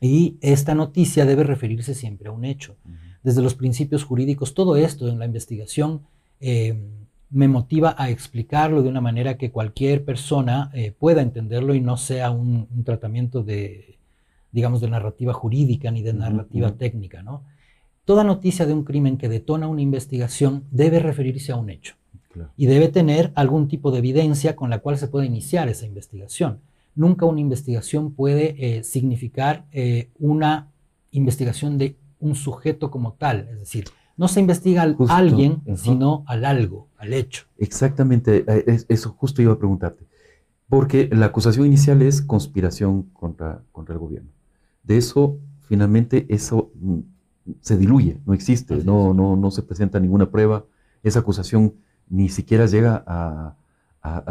Y 0.00 0.36
esta 0.40 0.74
noticia 0.74 1.24
debe 1.24 1.44
referirse 1.44 1.94
siempre 1.94 2.28
a 2.28 2.32
un 2.32 2.44
hecho. 2.44 2.76
Desde 3.22 3.42
los 3.42 3.54
principios 3.54 4.04
jurídicos, 4.04 4.54
todo 4.54 4.76
esto 4.76 5.08
en 5.08 5.18
la 5.18 5.24
investigación 5.24 6.02
eh, 6.40 6.78
me 7.30 7.48
motiva 7.48 7.94
a 7.98 8.10
explicarlo 8.10 8.82
de 8.82 8.88
una 8.88 9.00
manera 9.00 9.36
que 9.36 9.50
cualquier 9.50 10.04
persona 10.04 10.70
eh, 10.74 10.92
pueda 10.92 11.22
entenderlo 11.22 11.74
y 11.74 11.80
no 11.80 11.96
sea 11.96 12.30
un, 12.30 12.68
tratamiento 12.84 13.42
de, 13.42 13.98
digamos, 14.52 14.80
de 14.80 14.88
narrativa 14.88 15.32
jurídica 15.32 15.90
ni 15.90 16.02
de 16.02 16.12
narrativa 16.12 16.76
técnica, 16.76 17.22
¿no? 17.22 17.44
Toda 18.06 18.22
noticia 18.22 18.66
de 18.66 18.72
un 18.72 18.84
crimen 18.84 19.18
que 19.18 19.28
detona 19.28 19.66
una 19.66 19.82
investigación 19.82 20.62
debe 20.70 21.00
referirse 21.00 21.50
a 21.50 21.56
un 21.56 21.70
hecho 21.70 21.96
y 22.56 22.66
debe 22.66 22.86
tener 22.86 23.32
algún 23.34 23.66
tipo 23.66 23.90
de 23.90 23.98
evidencia 23.98 24.54
con 24.54 24.70
la 24.70 24.78
cual 24.78 24.96
se 24.96 25.08
pueda 25.08 25.26
iniciar 25.26 25.68
esa 25.68 25.86
investigación. 25.86 26.60
Nunca 26.94 27.26
una 27.26 27.40
investigación 27.40 28.12
puede 28.12 28.54
eh, 28.58 28.84
significar 28.84 29.66
eh, 29.72 30.10
una 30.20 30.70
investigación 31.10 31.78
de 31.78 31.96
un 32.20 32.36
sujeto 32.36 32.92
como 32.92 33.14
tal, 33.14 33.48
es 33.50 33.58
decir, 33.58 33.86
no 34.16 34.28
se 34.28 34.38
investiga 34.38 34.82
a 34.82 35.16
alguien, 35.16 35.62
sino 35.74 36.22
al 36.28 36.44
algo, 36.44 36.86
al 36.98 37.12
hecho. 37.12 37.46
Exactamente, 37.58 38.44
eh, 38.46 38.84
eso 38.88 39.16
justo 39.18 39.42
iba 39.42 39.52
a 39.52 39.58
preguntarte. 39.58 40.06
Porque 40.68 41.10
la 41.12 41.26
acusación 41.26 41.66
inicial 41.66 42.00
es 42.02 42.22
conspiración 42.22 43.02
contra, 43.12 43.62
contra 43.72 43.94
el 43.94 43.98
gobierno. 43.98 44.30
De 44.84 44.96
eso, 44.96 45.38
finalmente, 45.68 46.24
eso 46.28 46.70
mm, 46.76 47.00
se 47.60 47.76
diluye, 47.76 48.20
no 48.26 48.34
existe, 48.34 48.76
no, 48.84 49.14
no, 49.14 49.36
no 49.36 49.50
se 49.50 49.62
presenta 49.62 50.00
ninguna 50.00 50.30
prueba. 50.30 50.64
Esa 51.02 51.20
acusación 51.20 51.74
ni 52.08 52.28
siquiera 52.28 52.66
llega 52.66 53.04
a, 53.06 53.54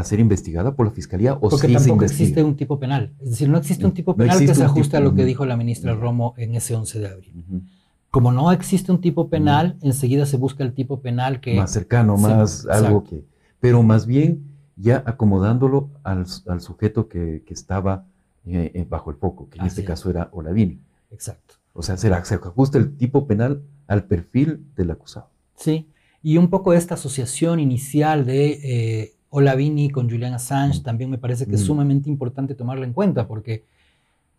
ser 0.04 0.22
investigada 0.22 0.74
por 0.74 0.86
la 0.86 0.92
fiscalía 0.94 1.34
o 1.34 1.50
Porque 1.50 1.68
tampoco 1.68 2.06
existe 2.06 2.42
un 2.42 2.56
tipo 2.56 2.80
penal. 2.80 3.14
Es 3.20 3.32
decir, 3.32 3.50
no 3.50 3.58
existe 3.58 3.86
un 3.86 3.94
tipo 3.94 4.16
penal 4.16 4.40
que 4.40 4.56
se 4.56 4.64
ajuste 4.64 4.96
a 4.96 5.02
lo 5.02 5.14
que 5.14 5.26
dijo 5.26 5.46
la 5.46 5.58
ministra 5.58 5.94
Romo 5.94 6.34
en 6.38 6.56
ese 6.56 6.76
11 6.76 7.00
de 7.00 7.08
abril. 7.10 7.64
Como 8.10 8.32
no 8.32 8.54
existe 8.54 8.94
un 8.94 9.02
tipo 9.02 9.28
penal, 9.28 9.78
enseguida 9.82 10.26
se 10.26 10.38
busca 10.38 10.64
el 10.64 10.74
tipo 10.74 11.02
penal 11.02 11.42
que... 11.42 11.56
Más 11.56 11.72
cercano, 11.72 12.16
más 12.16 12.66
algo 12.68 13.04
que... 13.04 13.26
Pero 13.60 13.84
más 13.84 14.06
bien 14.06 14.46
ya 14.78 15.04
acomodándolo 15.06 15.90
al, 16.04 16.26
sujeto 16.62 17.10
que, 17.10 17.44
estaba 17.50 18.06
eh, 18.46 18.72
eh, 18.74 18.86
bajo 18.90 19.10
el 19.10 19.18
foco, 19.18 19.50
que 19.50 19.60
en 19.60 19.66
este 19.66 19.84
caso 19.84 20.10
era 20.10 20.30
Olavini. 20.32 20.80
Exacto. 21.12 21.56
O 21.76 21.84
sea, 21.84 21.98
se, 21.98 22.12
ajusta 22.14 22.78
el 22.78 22.96
tipo 22.96 23.28
penal 23.28 23.62
al 23.88 24.06
perfil 24.06 24.66
del 24.76 24.92
acusado. 24.92 25.30
Sí, 25.56 25.88
y 26.24 26.38
un 26.38 26.50
poco 26.50 26.74
esta 26.74 26.96
asociación 26.96 27.60
inicial 27.60 28.26
de 28.26 28.60
eh, 28.64 29.14
Olavini 29.30 29.90
con 29.90 30.10
Julian 30.10 30.34
Assange 30.34 30.82
también 30.82 31.10
me 31.10 31.18
parece 31.18 31.46
que 31.46 31.56
es 31.56 31.62
sumamente 31.62 32.10
importante 32.10 32.56
tomarla 32.56 32.86
en 32.86 32.94
cuenta 32.94 33.28
porque 33.28 33.66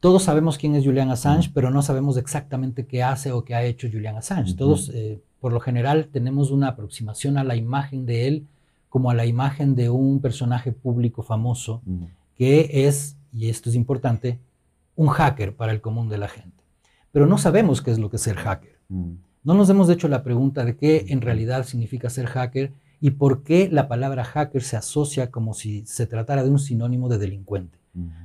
todos 0.00 0.22
sabemos 0.22 0.56
quién 0.56 0.74
es 0.74 0.84
Julian 0.84 1.10
Assange, 1.10 1.50
pero 1.52 1.70
no 1.70 1.82
sabemos 1.82 2.16
exactamente 2.16 2.86
qué 2.86 3.02
hace 3.02 3.32
o 3.32 3.44
qué 3.44 3.54
ha 3.54 3.64
hecho 3.64 3.88
Julian 3.90 4.16
Assange. 4.16 4.54
Todos, 4.54 4.90
eh, 4.94 5.20
por 5.40 5.52
lo 5.52 5.60
general, 5.60 6.08
tenemos 6.10 6.50
una 6.50 6.68
aproximación 6.68 7.36
a 7.38 7.44
la 7.44 7.56
imagen 7.56 8.06
de 8.06 8.26
él 8.26 8.46
como 8.88 9.10
a 9.10 9.14
la 9.14 9.26
imagen 9.26 9.74
de 9.74 9.90
un 9.90 10.20
personaje 10.20 10.72
público 10.72 11.22
famoso 11.22 11.82
que 12.36 12.86
es, 12.86 13.16
y 13.32 13.48
esto 13.50 13.68
es 13.68 13.76
importante, 13.76 14.38
un 14.94 15.08
hacker 15.08 15.54
para 15.54 15.72
el 15.72 15.82
común 15.82 16.08
de 16.08 16.18
la 16.18 16.28
gente. 16.28 16.55
Pero 17.16 17.24
no 17.24 17.38
sabemos 17.38 17.80
qué 17.80 17.92
es 17.92 17.98
lo 17.98 18.10
que 18.10 18.16
es 18.16 18.22
ser 18.22 18.36
hacker. 18.36 18.76
No 18.90 19.54
nos 19.54 19.70
hemos 19.70 19.88
hecho 19.88 20.06
la 20.06 20.22
pregunta 20.22 20.66
de 20.66 20.76
qué 20.76 21.06
en 21.08 21.22
realidad 21.22 21.64
significa 21.64 22.10
ser 22.10 22.26
hacker 22.26 22.74
y 23.00 23.12
por 23.12 23.42
qué 23.42 23.70
la 23.72 23.88
palabra 23.88 24.22
hacker 24.22 24.62
se 24.62 24.76
asocia 24.76 25.30
como 25.30 25.54
si 25.54 25.86
se 25.86 26.06
tratara 26.06 26.44
de 26.44 26.50
un 26.50 26.58
sinónimo 26.58 27.08
de 27.08 27.16
delincuente 27.16 27.78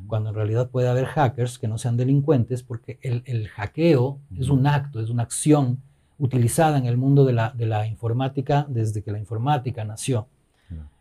cuando 0.07 0.31
en 0.31 0.35
realidad 0.35 0.69
puede 0.69 0.89
haber 0.89 1.05
hackers 1.05 1.57
que 1.57 1.69
no 1.69 1.77
sean 1.77 1.95
delincuentes, 1.95 2.63
porque 2.63 2.99
el, 3.01 3.47
hackeo 3.47 4.19
es 4.37 4.49
un 4.49 4.67
acto, 4.67 4.99
es 4.99 5.09
una 5.09 5.23
acción 5.23 5.79
utilizada 6.19 6.77
en 6.77 6.85
el 6.85 6.97
mundo 6.97 7.23
de 7.23 7.31
la, 7.31 7.87
informática 7.87 8.65
desde 8.67 9.03
que 9.03 9.13
la 9.13 9.19
informática 9.19 9.85
nació. 9.85 10.27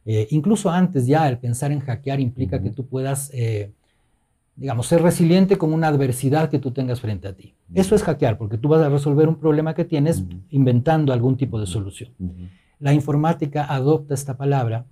Eh, 0.06 0.28
incluso 0.30 0.70
antes 0.70 1.08
ya 1.08 1.28
el 1.28 1.38
pensar 1.38 1.72
en 1.72 1.80
hackear 1.80 2.20
implica 2.20 2.62
que 2.62 2.70
tú 2.70 2.86
puedas, 2.86 3.32
eh, 3.34 3.72
digamos, 4.56 4.86
ser 4.86 5.02
resiliente 5.02 5.56
con 5.56 5.72
una 5.72 5.88
adversidad 5.88 6.50
que 6.50 6.58
tú 6.58 6.70
tengas 6.70 7.00
frente 7.00 7.28
a 7.28 7.32
ti. 7.34 7.54
Eso 7.74 7.94
es 7.94 8.02
hackear, 8.02 8.36
porque 8.36 8.58
tú 8.58 8.68
vas 8.68 8.82
a 8.82 8.88
resolver 8.88 9.28
un 9.28 9.36
problema 9.36 9.74
que 9.74 9.84
tienes 9.84 10.24
inventando 10.50 11.12
algún 11.12 11.36
tipo 11.36 11.58
de 11.58 11.66
solución. 11.66 12.10
La 12.78 12.92
informática 12.92 13.64
adopta 13.64 14.14
esta 14.14 14.36
palabra, 14.36 14.86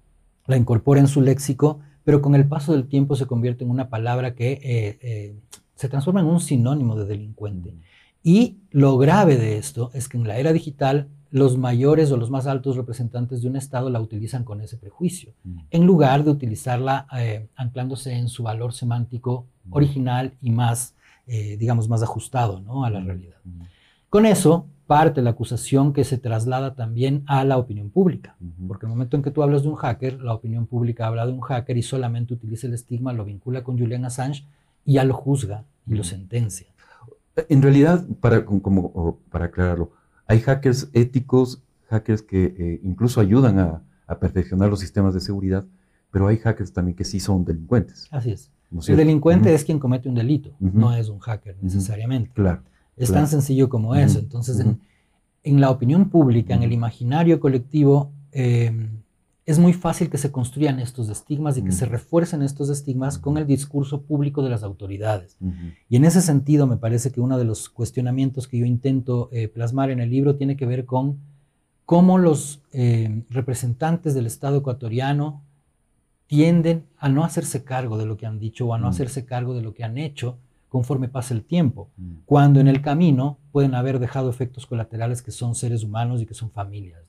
la 0.47 0.57
incorpora 0.57 1.00
en 1.00 1.09
su 1.09 1.21
léxico 1.21 1.81
pero 2.09 2.23
con 2.23 2.35
el 2.35 2.49
paso 2.49 2.73
del 2.73 2.88
tiempo 2.88 3.17
se 3.17 3.27
convierte 3.27 3.65
en 3.65 3.71
una 3.71 3.91
palabra 3.91 4.35
que 4.35 4.53
eh, 4.53 4.99
eh, 5.03 5.37
se 5.75 5.91
transforma 5.91 6.21
en 6.21 6.27
un 6.27 6.41
sinónimo 6.41 6.97
de 6.97 7.05
delincuente. 7.05 7.75
Y 8.23 8.61
lo 8.71 8.97
grave 8.97 9.37
de 9.37 9.59
esto 9.59 9.91
es 9.93 10.09
que 10.09 10.17
en 10.17 10.27
la 10.27 10.38
era 10.38 10.55
digital 10.55 11.11
los 11.30 11.58
mayores 11.58 12.11
o 12.11 12.16
los 12.16 12.30
más 12.30 12.47
altos 12.47 12.76
representantes 12.76 13.42
de 13.42 13.49
un 13.49 13.56
Estado 13.56 13.90
la 13.90 14.00
utilizan 14.00 14.44
con 14.44 14.61
ese 14.61 14.76
prejuicio, 14.76 15.32
en 15.70 15.87
lugar 15.87 16.25
de 16.25 16.30
utilizarla 16.30 17.06
eh, 17.18 17.49
anclándose 17.56 18.12
en 18.12 18.28
su 18.28 18.42
valor 18.42 18.73
semántico 18.73 19.47
original 19.70 20.32
y 20.40 20.50
más, 20.50 20.94
digamos, 21.26 21.88
más 21.90 22.02
ajustado 22.02 22.61
¿no? 22.61 22.85
a 22.85 22.90
la 22.90 23.00
realidad. 23.00 23.37
Con 24.08 24.25
eso, 24.25 24.66
parte 24.88 25.20
la 25.20 25.30
acusación 25.30 25.92
que 25.92 26.02
se 26.02 26.16
traslada 26.16 26.75
también 26.75 27.23
a 27.26 27.44
la 27.44 27.58
opinión 27.58 27.90
pública, 27.90 28.37
porque 28.66 28.87
el 28.87 28.90
momento 28.90 29.18
en 29.18 29.23
que 29.23 29.30
tú 29.30 29.42
hablas 29.42 29.62
de 29.62 29.68
un 29.68 29.75
hacker, 29.75 30.23
la 30.23 30.32
opinión 30.32 30.66
pública 30.66 31.06
habla 31.06 31.26
de 31.26 31.32
un 31.32 31.42
hacker 31.42 31.76
y 31.76 31.82
solamente 31.82 32.32
utiliza 32.32 32.66
el 32.66 32.75
estigma, 32.75 33.12
lo 33.12 33.26
vincula 33.26 33.62
con 33.62 33.78
Julian 33.78 34.06
Assange 34.06 34.47
y 34.87 34.94
ya 34.94 35.04
lo 35.04 35.12
juzga 35.12 35.64
y 35.87 35.94
lo 35.94 36.04
sentencia. 36.04 36.68
En 37.50 37.61
realidad, 37.61 38.04
para, 38.20 38.47
como, 38.47 39.18
para 39.30 39.44
aclararlo, 39.44 39.92
hay 40.28 40.40
hackers 40.40 40.90
éticos, 40.92 41.62
hackers 41.88 42.23
que 42.23 42.44
eh, 42.44 42.80
incluso 42.85 43.20
ayudan 43.20 43.58
a, 43.58 43.82
perfeccionar 44.20 44.70
los 44.70 44.80
sistemas 44.80 45.12
de 45.12 45.20
seguridad, 45.20 45.66
pero 46.11 46.28
hay 46.28 46.38
hackers 46.38 46.73
también 46.73 46.97
que 46.97 47.04
sí 47.04 47.20
son 47.20 47.44
delincuentes. 47.44 48.08
Así 48.11 48.30
es. 48.30 48.50
el 48.87 48.97
delincuente 48.97 49.52
es 49.52 49.64
quien 49.64 49.78
comete 49.78 50.08
un 50.08 50.14
delito, 50.14 50.54
no 50.61 50.94
es 50.94 51.11
un 51.11 51.18
hacker 51.18 51.56
necesariamente. 51.61 52.30
Claro. 52.32 52.62
Es 52.97 53.12
tan 53.12 53.28
sencillo 53.28 53.68
como 53.68 53.94
eso. 53.94 54.18
Entonces, 54.18 54.64
en, 55.42 55.61
la 55.61 55.70
opinión 55.70 56.08
pública, 56.08 56.54
en 56.54 56.62
el 56.62 56.73
imaginario 56.73 57.38
colectivo, 57.38 58.12
eh, 58.32 58.73
es 59.49 59.59
muy 59.59 59.73
fácil 59.73 60.11
que 60.11 60.19
se 60.19 60.31
construyan 60.31 60.78
estos 60.78 61.09
estigmas 61.09 61.57
y 61.57 61.62
que 61.62 61.73
se 61.73 61.87
refuercen 61.87 62.43
estos 62.43 62.69
estigmas 62.69 63.19
con 63.19 63.38
el 63.38 63.47
discurso 63.47 64.02
público 64.02 64.43
de 64.43 64.50
las 64.50 64.62
autoridades. 64.62 65.38
Y 65.88 65.97
en 65.97 66.05
ese 66.05 66.21
sentido, 66.21 66.67
me 66.67 66.76
parece 66.76 67.11
que 67.11 67.23
uno 67.23 67.38
de 67.38 67.47
los 67.47 67.71
cuestionamientos 67.71 68.47
que 68.47 68.59
yo 68.59 68.67
intento 68.67 69.31
eh, 69.33 69.49
plasmar 69.49 69.88
en 69.88 70.00
el 70.00 70.11
libro 70.11 70.37
tiene 70.37 70.59
que 70.59 70.67
ver 70.67 70.85
con 70.85 71.17
cómo 71.87 72.19
los 72.19 72.61
eh, 72.75 73.25
representantes 73.31 74.12
del 74.12 74.26
Estado 74.26 74.59
ecuatoriano 74.59 75.43
tienden 76.26 76.85
a 76.99 77.09
no 77.09 77.25
hacerse 77.25 77.64
cargo 77.64 77.97
de 77.97 78.05
lo 78.05 78.19
que 78.19 78.26
han 78.26 78.38
dicho 78.38 78.67
o 78.67 78.75
a 78.75 78.78
no 78.78 78.87
hacerse 78.87 79.25
cargo 79.25 79.55
de 79.55 79.62
lo 79.62 79.73
que 79.73 79.83
han 79.83 79.97
hecho 79.97 80.37
conforme 80.69 81.09
pasa 81.09 81.33
el 81.33 81.43
tiempo, 81.43 81.88
mm. 81.97 82.12
cuando 82.26 82.61
en 82.61 82.69
el 82.69 82.83
camino 82.83 83.38
pueden 83.50 83.75
haber 83.75 83.99
dejado 83.99 84.28
efectos 84.28 84.67
colaterales 84.67 85.23
que 85.23 85.31
son 85.31 85.55
seres 85.55 85.85
humanos 85.85 86.21
y 86.21 86.26
que 86.26 86.35
son 86.35 86.50
familias. 86.50 87.00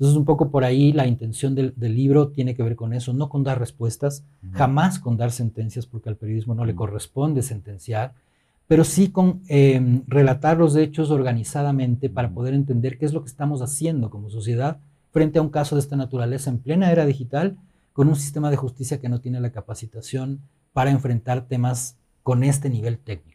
Entonces, 0.00 0.16
un 0.16 0.24
poco 0.24 0.50
por 0.50 0.64
ahí 0.64 0.94
la 0.94 1.06
intención 1.06 1.54
del, 1.54 1.74
libro 1.76 2.28
tiene 2.28 2.54
que 2.54 2.62
ver 2.62 2.74
con 2.74 2.94
eso, 2.94 3.12
no 3.12 3.28
con 3.28 3.44
dar 3.44 3.58
respuestas, 3.58 4.24
jamás 4.52 4.98
con 4.98 5.18
dar 5.18 5.30
sentencias, 5.30 5.84
porque 5.84 6.08
al 6.08 6.16
periodismo 6.16 6.54
no 6.54 6.64
le 6.64 6.74
corresponde 6.74 7.42
sentenciar, 7.42 8.14
pero 8.66 8.84
sí 8.84 9.10
con 9.10 9.42
em, 9.48 10.02
relatar 10.06 10.56
los 10.56 10.74
hechos 10.74 11.10
organizadamente 11.10 12.08
para 12.08 12.30
poder 12.30 12.54
entender 12.54 12.96
qué 12.96 13.04
es 13.04 13.12
lo 13.12 13.20
que 13.20 13.28
estamos 13.28 13.60
haciendo 13.60 14.08
como 14.08 14.30
sociedad 14.30 14.78
frente 15.12 15.38
a 15.38 15.42
un 15.42 15.50
caso 15.50 15.74
de 15.74 15.80
esta 15.80 15.96
naturaleza 15.96 16.48
en 16.48 16.60
plena 16.60 16.90
era 16.90 17.04
digital, 17.04 17.58
con 17.92 18.08
un 18.08 18.16
sistema 18.16 18.50
de 18.50 18.56
justicia 18.56 19.02
que 19.02 19.10
no 19.10 19.20
tiene 19.20 19.38
la 19.38 19.50
capacitación 19.50 20.40
para 20.72 20.90
enfrentar 20.90 21.42
temas 21.42 21.98
con 22.22 22.42
este 22.42 22.70
nivel 22.70 22.96
técnico. 22.96 23.29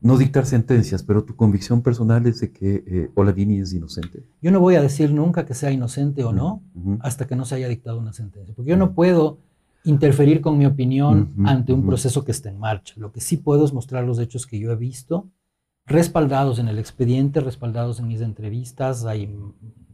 No 0.00 0.16
dictar 0.16 0.46
sentencias, 0.46 1.02
pero 1.02 1.24
tu 1.24 1.36
convicción 1.36 1.82
personal 1.82 2.26
es 2.26 2.40
de 2.40 2.52
que 2.52 2.84
eh, 2.86 3.10
Olavini 3.14 3.58
es 3.58 3.74
inocente. 3.74 4.24
Yo 4.40 4.50
no 4.50 4.58
voy 4.58 4.74
a 4.76 4.82
decir 4.82 5.12
nunca 5.12 5.44
que 5.44 5.54
sea 5.54 5.70
inocente 5.70 6.24
o 6.24 6.32
no 6.32 6.62
hasta 7.00 7.26
que 7.26 7.36
no 7.36 7.44
se 7.44 7.56
haya 7.56 7.68
dictado 7.68 7.98
una 7.98 8.12
sentencia, 8.12 8.54
porque 8.54 8.70
yo 8.70 8.76
no 8.78 8.94
puedo 8.94 9.38
interferir 9.84 10.40
con 10.40 10.58
mi 10.58 10.66
opinión 10.66 11.34
ante 11.44 11.72
un 11.72 11.86
proceso 11.86 12.24
que 12.24 12.32
está 12.32 12.48
en 12.50 12.58
marcha. 12.58 12.94
Lo 12.96 13.12
que 13.12 13.20
sí 13.20 13.36
puedo 13.36 13.64
es 13.64 13.72
mostrar 13.72 14.04
los 14.04 14.18
hechos 14.18 14.46
que 14.46 14.58
yo 14.58 14.70
he 14.72 14.76
visto, 14.76 15.28
respaldados 15.86 16.58
en 16.58 16.68
el 16.68 16.78
expediente, 16.78 17.40
respaldados 17.40 18.00
en 18.00 18.08
mis 18.08 18.20
entrevistas. 18.20 19.04
Hay 19.04 19.34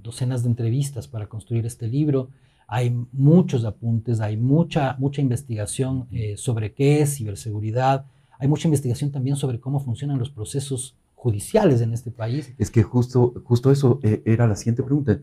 docenas 0.02 0.42
de 0.42 0.50
entrevistas 0.50 1.08
para 1.08 1.28
construir 1.28 1.66
este 1.66 1.88
libro. 1.88 2.28
Hay 2.68 2.96
muchos 3.12 3.64
apuntes, 3.64 4.20
hay 4.20 4.36
mucha, 4.36 4.96
mucha 4.98 5.20
investigación 5.20 6.08
eh, 6.10 6.36
sobre 6.36 6.74
qué 6.74 7.00
es 7.00 7.16
ciberseguridad. 7.16 8.06
Hay 8.38 8.48
mucha 8.48 8.68
investigación 8.68 9.12
también 9.12 9.36
sobre 9.36 9.60
cómo 9.60 9.80
funcionan 9.80 10.18
los 10.18 10.30
procesos 10.30 10.96
judiciales 11.14 11.80
en 11.80 11.92
este 11.92 12.10
país. 12.10 12.52
Es 12.58 12.70
que 12.70 12.82
justo, 12.82 13.34
justo 13.44 13.70
eso 13.70 14.00
eh, 14.02 14.22
era 14.24 14.46
la 14.46 14.56
siguiente 14.56 14.82
pregunta. 14.82 15.20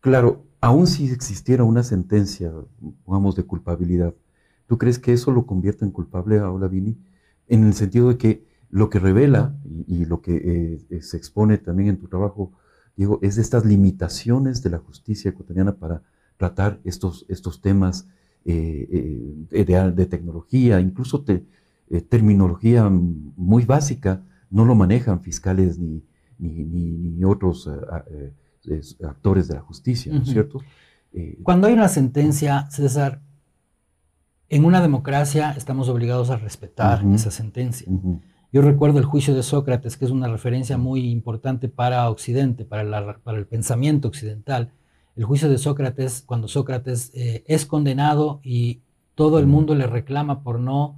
Claro, 0.00 0.44
aún 0.60 0.86
si 0.86 1.10
existiera 1.10 1.64
una 1.64 1.82
sentencia, 1.82 2.52
pongamos, 3.04 3.34
de 3.36 3.44
culpabilidad, 3.44 4.14
¿tú 4.66 4.78
crees 4.78 4.98
que 4.98 5.12
eso 5.12 5.32
lo 5.32 5.46
convierte 5.46 5.84
en 5.84 5.90
culpable 5.90 6.38
a 6.38 6.50
Olavini? 6.50 6.96
En 7.48 7.64
el 7.64 7.74
sentido 7.74 8.08
de 8.08 8.18
que 8.18 8.46
lo 8.70 8.90
que 8.90 8.98
revela 8.98 9.56
y, 9.86 10.04
lo 10.04 10.20
que 10.20 10.78
eh, 10.90 11.02
se 11.02 11.16
expone 11.16 11.58
también 11.58 11.88
en 11.88 11.98
tu 11.98 12.06
trabajo, 12.06 12.52
Diego, 12.96 13.18
es 13.22 13.36
de 13.36 13.42
estas 13.42 13.64
limitaciones 13.64 14.62
de 14.62 14.70
la 14.70 14.78
justicia 14.78 15.30
ecuatoriana 15.30 15.76
para 15.76 16.02
tratar 16.36 16.80
estos, 16.84 17.24
estos 17.28 17.60
temas 17.60 18.06
eh, 18.44 19.44
eh, 19.50 19.92
de, 19.94 20.06
tecnología, 20.06 20.80
incluso 20.80 21.24
terminología 22.08 22.88
muy 22.88 23.64
básica, 23.64 24.22
no 24.50 24.64
lo 24.64 24.74
manejan 24.74 25.20
fiscales 25.20 25.78
ni, 25.78 26.02
ni, 26.38 27.24
otros 27.24 27.68
actores 29.04 29.48
de 29.48 29.54
la 29.54 29.60
justicia, 29.60 30.12
¿no 30.12 30.22
es 30.22 30.28
cierto? 30.28 30.60
Eh, 31.12 31.38
Cuando 31.42 31.66
hay 31.66 31.74
una 31.74 31.88
sentencia, 31.88 32.68
César, 32.70 33.20
en 34.48 34.64
una 34.64 34.80
democracia 34.80 35.52
estamos 35.56 35.88
obligados 35.88 36.30
a 36.30 36.36
respetar 36.36 37.04
esa 37.12 37.30
sentencia. 37.30 37.90
Yo 38.50 38.62
recuerdo 38.62 38.98
el 38.98 39.04
juicio 39.04 39.34
de 39.34 39.42
Sócrates, 39.42 39.98
que 39.98 40.06
es 40.06 40.10
una 40.10 40.28
referencia 40.28 40.78
muy 40.78 41.10
importante 41.10 41.68
para 41.68 42.08
Occidente, 42.08 42.64
para, 42.64 43.18
para 43.18 43.38
el 43.38 43.46
pensamiento 43.46 44.08
occidental. 44.08 44.72
El 45.16 45.24
juicio 45.24 45.50
de 45.50 45.58
Sócrates, 45.58 46.22
cuando 46.24 46.48
Sócrates 46.48 47.10
eh, 47.14 47.44
es 47.46 47.66
condenado 47.66 48.40
y 48.42 48.80
todo 49.14 49.38
el 49.38 49.46
mundo 49.46 49.74
le 49.74 49.86
reclama 49.86 50.42
por 50.42 50.60
no 50.60 50.96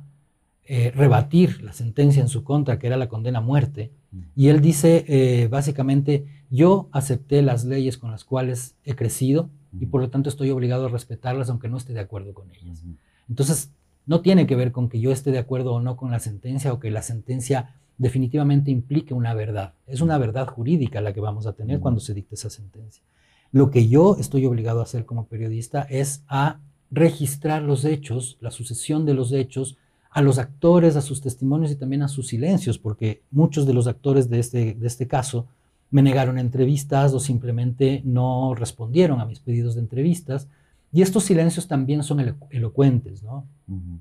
eh, 0.73 0.93
rebatir 0.93 1.63
la 1.63 1.73
sentencia 1.73 2.23
en 2.23 2.29
su 2.29 2.45
contra, 2.45 2.79
que 2.79 2.87
era 2.87 2.97
la 2.97 3.09
condena 3.09 3.39
a 3.41 3.43
muerte. 3.43 3.91
Y 4.37 4.49
él 4.49 4.61
dice 4.61 5.49
básicamente, 5.51 6.27
yo 6.51 6.89
acepté 6.93 7.43
las 7.43 7.65
leyes 7.65 7.97
con 7.99 8.11
las 8.11 8.25
cuales 8.25 8.75
he 8.85 8.95
crecido 8.95 9.51
y 9.79 9.87
por 9.87 10.01
lo 10.01 10.11
tanto 10.11 10.29
estoy 10.29 10.51
obligado 10.51 10.87
a 10.87 10.89
respetarlas 10.89 11.49
aunque 11.49 11.69
no 11.69 11.77
esté 11.77 11.93
de 11.93 12.01
acuerdo 12.01 12.35
con 12.35 12.51
ellas. 12.51 12.83
Entonces, 13.29 13.71
no 14.07 14.21
tiene 14.21 14.47
que 14.47 14.57
ver 14.57 14.73
con 14.73 14.89
que 14.89 15.01
yo 15.01 15.13
esté 15.13 15.31
de 15.31 15.39
acuerdo 15.39 15.75
o 15.75 15.81
no 15.81 15.97
con 15.97 16.11
la 16.11 16.19
sentencia 16.19 16.73
o 16.73 16.81
que 16.81 16.91
la 16.91 17.03
sentencia 17.03 17.75
definitivamente 17.99 18.71
implique 18.71 19.13
una 19.13 19.35
verdad. 19.35 19.75
Es 19.87 20.01
una 20.01 20.19
verdad 20.19 20.49
jurídica 20.49 21.01
la 21.01 21.13
que 21.13 21.21
vamos 21.21 21.47
a 21.47 21.53
tener 21.53 21.81
cuando 21.81 22.01
se 22.01 22.15
dicte 22.15 22.35
esa 22.35 22.51
sentencia. 22.51 23.05
Lo 23.53 23.71
que 23.71 23.89
yo 23.89 24.17
estoy 24.19 24.47
obligado 24.47 24.81
a 24.81 24.85
hacer 24.85 25.05
como 25.05 25.27
periodista 25.27 25.83
es 25.83 26.25
a 26.29 26.61
registrar 26.91 27.63
los 27.63 27.85
hechos, 27.85 28.39
la 28.41 28.51
sucesión 28.51 29.05
de 29.05 29.15
los 29.15 29.33
hechos, 29.33 29.77
a 30.11 30.23
los 30.23 30.39
actores, 30.39 30.97
a 30.97 31.01
sus 31.01 31.21
testimonios 31.21 31.71
y 31.71 31.77
también 31.77 32.03
a 32.03 32.09
sus 32.09 32.29
silencios, 32.29 32.79
porque 32.79 33.23
muchos 33.31 33.67
de 33.67 33.75
los 33.75 33.87
actores 33.87 34.29
de 34.29 34.41
este, 34.41 34.75
de 34.75 34.87
este 34.87 35.07
caso 35.07 35.47
me 35.91 36.03
negaron 36.03 36.39
entrevistas 36.39 37.13
o 37.15 37.21
simplemente 37.21 38.03
no 38.05 38.55
respondieron 38.55 39.21
a 39.21 39.25
mis 39.25 39.41
pedidos 39.41 39.75
de 39.75 39.81
entrevistas. 39.81 40.49
Y 40.93 41.03
estos 41.03 41.25
silencios 41.25 41.69
también 41.69 42.03
son 42.03 42.37
elocuentes. 42.51 43.23
¿no? 43.23 43.47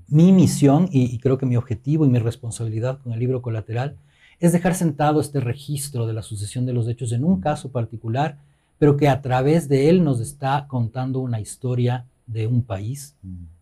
Mi 0.08 0.32
misión, 0.32 0.88
y, 0.90 1.18
creo 1.18 1.38
que 1.38 1.46
mi 1.46 1.56
objetivo 1.56 2.04
y 2.04 2.08
mi 2.08 2.18
responsabilidad 2.18 2.98
con 2.98 3.12
el 3.12 3.20
libro 3.20 3.42
colateral, 3.42 3.96
es 4.40 4.52
dejar 4.52 4.74
sentado 4.74 5.20
este 5.20 5.38
registro 5.38 6.06
de 6.06 6.14
la 6.14 6.22
sucesión 6.22 6.64
de 6.66 6.72
los 6.72 6.88
hechos 6.88 7.12
en 7.12 7.24
un 7.24 7.40
caso 7.40 7.70
particular, 7.70 8.38
pero 8.78 8.96
que 8.96 9.08
a 9.08 9.20
través 9.20 9.68
de 9.68 9.90
él 9.90 10.02
nos 10.02 10.20
está 10.20 10.66
contando 10.66 11.20
una 11.20 11.40
historia 11.40 12.06
de 12.30 12.46
un 12.46 12.62
país, 12.62 13.16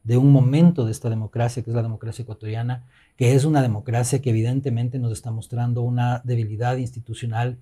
de 0.05 0.17
un 0.17 0.31
momento 0.31 0.85
de 0.85 0.93
esta 0.93 1.11
democracia, 1.11 1.63
que 1.63 1.71
es 1.71 1.77
la 1.77 1.83
democracia 1.83 2.23
ecuatoriana, 2.23 2.85
que 3.17 3.35
es 3.35 3.45
una 3.45 3.63
democracia 3.63 4.21
que 4.21 4.31
evidentemente 4.31 4.99
nos 4.99 5.13
está 5.13 5.31
mostrando 5.31 5.83
una 5.83 6.21
debilidad 6.25 6.77
institucional 6.77 7.59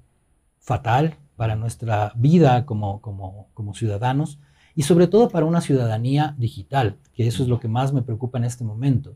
fatal 0.59 1.17
para 1.37 1.55
nuestra 1.55 2.13
vida 2.17 2.67
como, 2.67 3.01
como, 3.01 3.49
como 3.55 3.75
ciudadanos 3.75 4.39
y 4.75 4.83
sobre 4.83 5.07
todo 5.07 5.29
para 5.29 5.47
una 5.47 5.61
ciudadanía 5.61 6.35
digital, 6.39 6.97
que 7.15 7.27
eso 7.27 7.43
es 7.43 7.49
lo 7.49 7.61
que 7.61 7.69
más 7.69 7.93
me 7.93 8.03
preocupa 8.03 8.39
en 8.39 8.45
este 8.45 8.65
momento. 8.65 9.15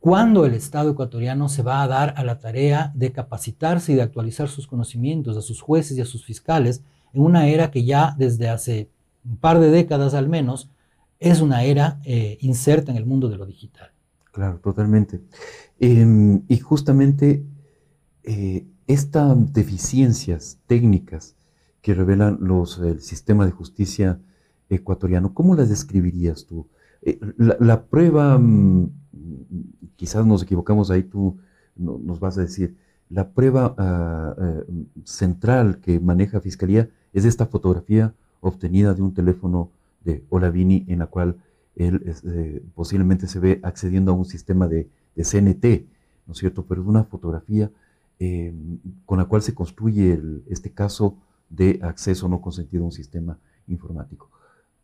¿Cuándo 0.00 0.46
el 0.46 0.54
Estado 0.54 0.92
ecuatoriano 0.92 1.48
se 1.48 1.62
va 1.62 1.82
a 1.82 1.88
dar 1.88 2.14
a 2.16 2.22
la 2.22 2.38
tarea 2.38 2.92
de 2.94 3.10
capacitarse 3.10 3.92
y 3.92 3.96
de 3.96 4.02
actualizar 4.02 4.48
sus 4.48 4.68
conocimientos 4.68 5.36
a 5.36 5.42
sus 5.42 5.60
jueces 5.60 5.98
y 5.98 6.00
a 6.00 6.06
sus 6.06 6.24
fiscales 6.24 6.82
en 7.12 7.22
una 7.22 7.48
era 7.48 7.70
que 7.72 7.84
ya 7.84 8.14
desde 8.16 8.48
hace 8.48 8.88
un 9.24 9.36
par 9.36 9.58
de 9.58 9.70
décadas 9.70 10.14
al 10.14 10.28
menos 10.28 10.70
es 11.18 11.40
una 11.40 11.64
era 11.64 12.00
eh, 12.04 12.38
inserta 12.40 12.90
en 12.92 12.98
el 12.98 13.06
mundo 13.06 13.28
de 13.28 13.36
lo 13.36 13.46
digital? 13.46 13.90
Claro, 14.32 14.58
totalmente. 14.60 15.20
Em, 15.80 16.42
y 16.48 16.58
justamente 16.58 17.44
eh, 18.22 18.66
estas 18.86 19.52
deficiencias 19.52 20.58
técnicas 20.66 21.34
que 21.82 21.94
revelan 21.94 22.38
los, 22.40 22.78
el 22.78 23.00
sistema 23.00 23.46
de 23.46 23.52
justicia 23.52 24.20
ecuatoriano, 24.68 25.34
¿cómo 25.34 25.54
las 25.54 25.68
describirías 25.68 26.46
tú? 26.46 26.66
Eh, 27.02 27.18
la, 27.36 27.84
prueba, 27.84 28.38
mm, 28.38 28.90
quizás 29.96 30.26
nos 30.26 30.42
equivocamos 30.42 30.90
ahí, 30.90 31.02
tú 31.02 31.38
nos 31.76 32.18
vas 32.18 32.36
a 32.38 32.42
decir, 32.42 32.76
la 33.08 33.30
prueba 33.30 33.74
ah, 33.78 34.34
eh, 34.38 34.64
central 35.04 35.78
que 35.80 36.00
maneja 36.00 36.40
Fiscalía 36.40 36.90
es 37.12 37.24
esta 37.24 37.46
fotografía 37.46 38.14
obtenida 38.40 38.94
de 38.94 39.02
un 39.02 39.14
teléfono 39.14 39.70
de 40.08 40.24
Olavini 40.30 40.86
en 40.88 41.00
la 41.00 41.06
cual 41.06 41.36
él 41.76 42.02
eh, 42.06 42.62
posiblemente 42.74 43.26
se 43.26 43.38
ve 43.38 43.60
accediendo 43.62 44.12
a 44.12 44.14
un 44.14 44.24
sistema 44.24 44.66
de, 44.66 44.88
de 45.14 45.22
CNT, 45.22 45.86
¿no 46.26 46.32
es 46.32 46.38
cierto? 46.38 46.64
Pero 46.64 46.82
es 46.82 46.88
una 46.88 47.04
fotografía 47.04 47.70
eh, 48.18 48.52
con 49.04 49.18
la 49.18 49.26
cual 49.26 49.42
se 49.42 49.54
construye 49.54 50.20
este 50.48 50.72
caso 50.72 51.16
de 51.50 51.78
acceso 51.82 52.28
no 52.28 52.40
consentido 52.40 52.82
a 52.82 52.86
un 52.86 52.92
sistema 52.92 53.38
informático. 53.68 54.30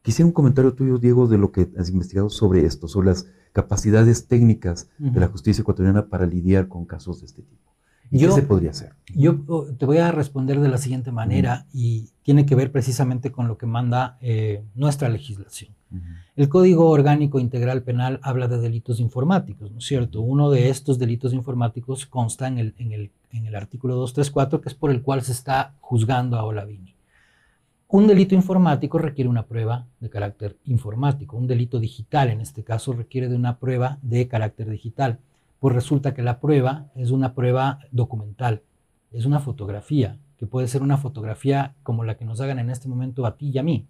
Quisiera 0.03 0.27
un 0.27 0.33
comentario 0.33 0.75
tuyo, 0.75 0.99
Diego, 0.99 1.27
de 1.27 1.39
lo 1.39 1.51
que 1.51 1.69
has 1.79 1.89
investigado 1.89 2.29
sobre 2.29 2.67
esto, 2.67 2.87
sobre 2.87 3.09
las 3.09 3.27
capacidades 3.53 4.27
técnicas 4.27 4.91
de 4.99 5.19
la 5.19 5.29
justicia 5.29 5.63
ecuatoriana 5.63 6.07
para 6.09 6.27
lidiar 6.27 6.69
con 6.69 6.85
casos 6.85 7.21
de 7.21 7.27
este 7.27 7.43
tipo. 7.43 7.64
¿Y 8.11 8.21
¿Qué 8.21 8.31
se 8.31 8.43
podría 8.43 8.71
hacer? 8.71 8.93
Yo 9.15 9.41
oh, 9.49 9.65
te 9.65 9.87
voy 9.87 9.99
a 9.99 10.13
responder 10.13 10.61
de 10.61 10.69
la 10.69 10.79
siguiente 10.79 11.13
manera 11.13 11.67
y 11.73 12.11
tiene 12.23 12.47
que 12.47 12.55
ver 12.55 12.71
precisamente 12.73 13.33
con 13.33 13.49
lo 13.49 13.59
que 13.59 13.67
manda 13.67 14.19
eh, 14.21 14.63
nuestra 14.75 15.09
legislación. 15.09 15.73
El 16.35 16.49
Código 16.49 16.91
Orgánico 16.91 17.39
Integral 17.39 17.83
Penal 17.83 18.19
habla 18.23 18.49
de 18.49 18.59
delitos 18.59 18.99
informáticos, 18.99 19.71
¿no 19.71 19.79
es 19.79 19.85
cierto? 19.85 20.23
Uno 20.23 20.51
de 20.51 20.69
estos 20.69 20.99
delitos 20.99 21.33
informáticos 21.33 22.07
consta 22.07 22.49
en 22.49 22.59
el, 22.59 22.75
en 22.79 22.91
el, 22.91 23.13
en 23.31 23.47
el 23.47 23.55
artículo 23.55 23.95
234, 23.95 24.61
que 24.61 24.69
es 24.71 24.75
por 24.75 24.91
el 24.91 25.03
cual 25.03 25.23
se 25.23 25.31
está 25.31 25.75
juzgando 25.81 26.37
a 26.37 26.43
Olavini. 26.43 26.95
Un 27.87 28.09
delito 28.09 28.35
informático 28.35 28.99
requiere 28.99 29.31
una 29.31 29.47
prueba 29.47 29.87
de 30.01 30.11
carácter 30.11 30.57
informático. 30.65 31.37
Un 31.37 31.47
delito 31.47 31.79
digital, 31.79 32.29
en 32.29 32.41
este 32.41 32.65
caso, 32.65 32.93
requiere 32.93 33.29
de 33.29 33.37
una 33.37 33.59
prueba 33.59 33.99
de 34.03 34.27
carácter 34.27 34.69
digital. 34.69 35.21
Pues 35.65 35.75
resulta 35.75 36.13
que 36.13 36.21
la 36.21 36.41
prueba 36.41 36.91
es 36.95 37.11
una 37.11 37.33
prueba 37.33 37.79
documental, 37.91 38.65
es 39.13 39.25
una 39.25 39.41
fotografía, 39.41 40.19
que 40.37 40.45
puede 40.47 40.69
ser 40.69 40.83
una 40.83 40.99
fotografía 40.99 41.75
como 41.83 42.05
la 42.05 42.19
que 42.19 42.27
nos 42.27 42.43
hagan 42.43 42.59
en 42.59 42.69
este 42.69 42.87
momento 42.87 43.25
a 43.25 43.39
ti 43.39 43.49
y 43.49 43.57
a 43.57 43.63
mí 43.63 43.87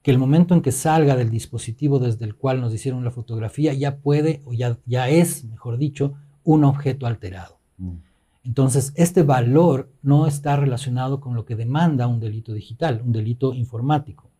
que 0.00 0.12
el 0.12 0.16
momento 0.16 0.54
en 0.54 0.62
que 0.62 0.72
salga 0.72 1.16
del 1.16 1.28
dispositivo 1.28 1.98
desde 1.98 2.24
el 2.24 2.36
cual 2.36 2.62
nos 2.62 2.72
hicieron 2.72 3.04
la 3.04 3.10
fotografía 3.10 3.74
ya 3.74 3.98
puede 3.98 4.40
o 4.46 4.54
ya, 4.54 4.78
ya 4.86 5.10
es, 5.10 5.44
mejor 5.44 5.76
dicho, 5.76 6.14
un 6.42 6.64
objeto 6.64 7.06
alterado. 7.06 7.58
Mm. 7.76 7.96
Entonces, 8.44 8.94
este 8.96 9.22
valor 9.22 9.90
no 10.00 10.26
está 10.26 10.56
relacionado 10.56 11.20
con 11.20 11.34
lo 11.34 11.44
que 11.44 11.54
demanda 11.54 12.06
un 12.06 12.20
delito 12.20 12.54
digital, 12.54 13.02
un 13.04 13.12
delito 13.12 13.52
informático. 13.52 14.30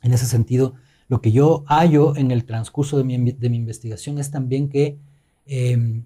En 0.00 0.14
ese 0.14 0.24
sentido, 0.24 0.72
lo 1.06 1.20
que 1.20 1.32
yo 1.32 1.64
hallo 1.66 2.16
en 2.16 2.30
el 2.30 2.46
transcurso 2.46 2.96
de 2.96 3.04
mi, 3.04 3.56
investigación 3.56 4.18
es 4.18 4.30
también 4.30 4.70
que 4.70 4.96
em, 5.44 6.04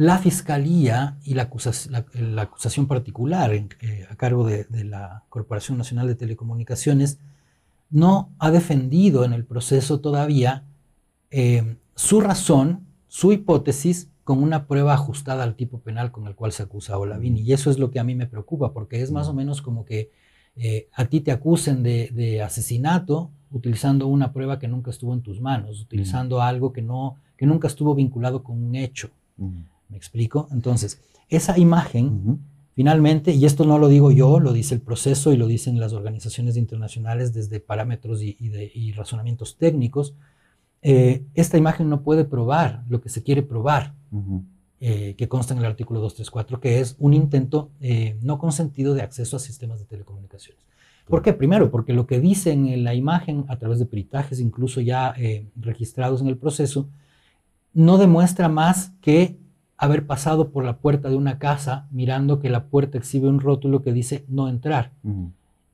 la 0.00 0.16
fiscalía 0.16 1.18
y 1.24 1.34
la, 1.34 1.42
acusación, 1.42 2.86
particular 2.86 3.52
eh, 3.52 4.06
a 4.08 4.16
cargo 4.16 4.46
de, 4.46 4.64
de 4.64 4.84
la 4.84 5.24
Corporación 5.28 5.76
Nacional 5.76 6.06
de 6.06 6.14
Telecomunicaciones 6.14 7.18
no 7.90 8.30
ha 8.38 8.50
defendido 8.50 9.26
en 9.26 9.34
el 9.34 9.44
proceso 9.44 10.00
todavía 10.00 10.64
eh, 11.30 11.76
su 11.94 12.22
razón 12.22 12.86
su 13.08 13.30
hipótesis 13.34 14.08
con 14.24 14.42
una 14.42 14.66
prueba 14.66 14.94
ajustada 14.94 15.42
al 15.42 15.54
tipo 15.54 15.80
penal 15.80 16.10
con 16.12 16.26
el 16.26 16.34
cual 16.34 16.52
se 16.52 16.62
acusa 16.62 16.94
a 16.94 16.98
Olavini. 16.98 17.42
Y 17.42 17.52
eso 17.52 17.70
es 17.70 17.78
lo 17.78 17.90
que 17.90 18.00
a 18.00 18.04
mí 18.04 18.14
me 18.14 18.26
preocupa, 18.26 18.72
porque 18.72 19.02
es 19.02 19.12
más 19.12 19.28
o 19.28 19.34
menos 19.34 19.60
como 19.60 19.84
que 19.84 20.12
eh, 20.56 20.88
a 20.94 21.04
ti 21.04 21.20
te 21.20 21.30
acusen 21.30 21.82
de, 21.82 22.40
asesinato 22.42 23.32
utilizando 23.50 24.06
una 24.06 24.32
prueba 24.32 24.58
que 24.58 24.66
nunca 24.66 24.92
estuvo 24.92 25.12
en 25.12 25.20
tus 25.20 25.42
manos, 25.42 25.78
utilizando 25.78 26.40
algo 26.40 26.72
que, 26.72 26.80
no, 26.80 27.16
que 27.36 27.44
nunca 27.44 27.68
estuvo 27.68 27.94
vinculado 27.94 28.42
con 28.42 28.62
un 28.62 28.76
hecho. 28.76 29.10
¿Me 29.90 29.96
explico? 29.96 30.48
Entonces, 30.52 31.00
esa 31.28 31.58
imagen, 31.58 32.40
finalmente, 32.74 33.32
y 33.32 33.44
esto 33.44 33.64
no 33.64 33.78
lo 33.78 33.88
digo 33.88 34.10
yo, 34.10 34.40
lo 34.40 34.52
dice 34.52 34.74
el 34.74 34.80
proceso 34.80 35.32
y 35.32 35.36
lo 35.36 35.46
dicen 35.46 35.78
las 35.80 35.92
organizaciones 35.92 36.56
internacionales 36.56 37.32
desde 37.32 37.60
parámetros 37.60 38.22
y, 38.22 38.92
razonamientos 38.92 39.56
técnicos, 39.56 40.14
eh, 40.82 41.24
esta 41.34 41.58
imagen 41.58 41.88
no 41.88 42.02
puede 42.02 42.24
probar 42.24 42.84
lo 42.88 43.00
que 43.00 43.08
se 43.08 43.22
quiere 43.22 43.42
probar. 43.42 43.94
Eh, 44.82 45.14
que 45.18 45.28
consta 45.28 45.52
en 45.52 45.60
el 45.60 45.66
artículo 45.66 46.00
234, 46.00 46.58
que 46.58 46.80
es 46.80 46.96
un 46.98 47.12
intento 47.12 47.70
eh, 47.82 48.16
no 48.22 48.38
consentido 48.38 48.94
de 48.94 49.02
acceso 49.02 49.36
a 49.36 49.38
sistemas 49.38 49.78
de 49.78 49.84
telecomunicaciones. 49.84 50.64
¿Por 51.06 51.20
qué? 51.20 51.34
Primero, 51.34 51.70
porque 51.70 51.92
lo 51.92 52.06
que 52.06 52.18
dice 52.18 52.52
en 52.52 52.82
la 52.82 52.94
imagen, 52.94 53.44
a 53.48 53.58
través 53.58 53.78
de 53.78 53.84
peritajes 53.84 54.40
incluso 54.40 54.80
ya 54.80 55.14
registrados 55.54 56.22
en 56.22 56.28
el 56.28 56.38
proceso, 56.38 56.88
no 57.74 57.98
demuestra 57.98 58.48
más 58.48 58.92
que 59.02 59.36
haber 59.80 60.06
pasado 60.06 60.50
por 60.50 60.62
la 60.62 60.76
puerta 60.76 61.08
de 61.08 61.16
una 61.16 61.38
casa 61.38 61.88
mirando 61.90 62.38
que 62.38 62.50
la 62.50 62.66
puerta 62.66 62.98
exhibe 62.98 63.28
un 63.28 63.40
rótulo 63.40 63.80
que 63.80 63.94
dice 63.94 64.26
no 64.28 64.46
entrar 64.48 64.92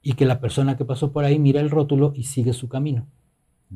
y 0.01 0.13
que 0.13 0.27
la 0.27 0.39
persona 0.39 0.77
que 0.77 0.85
pasó 0.85 1.11
por 1.11 1.25
ahí 1.25 1.41
mira 1.41 1.61
el 1.61 1.71
rótulo 1.71 2.13
y 2.15 2.23
sigue 2.23 2.53
su 2.53 2.69
camino. 2.69 3.09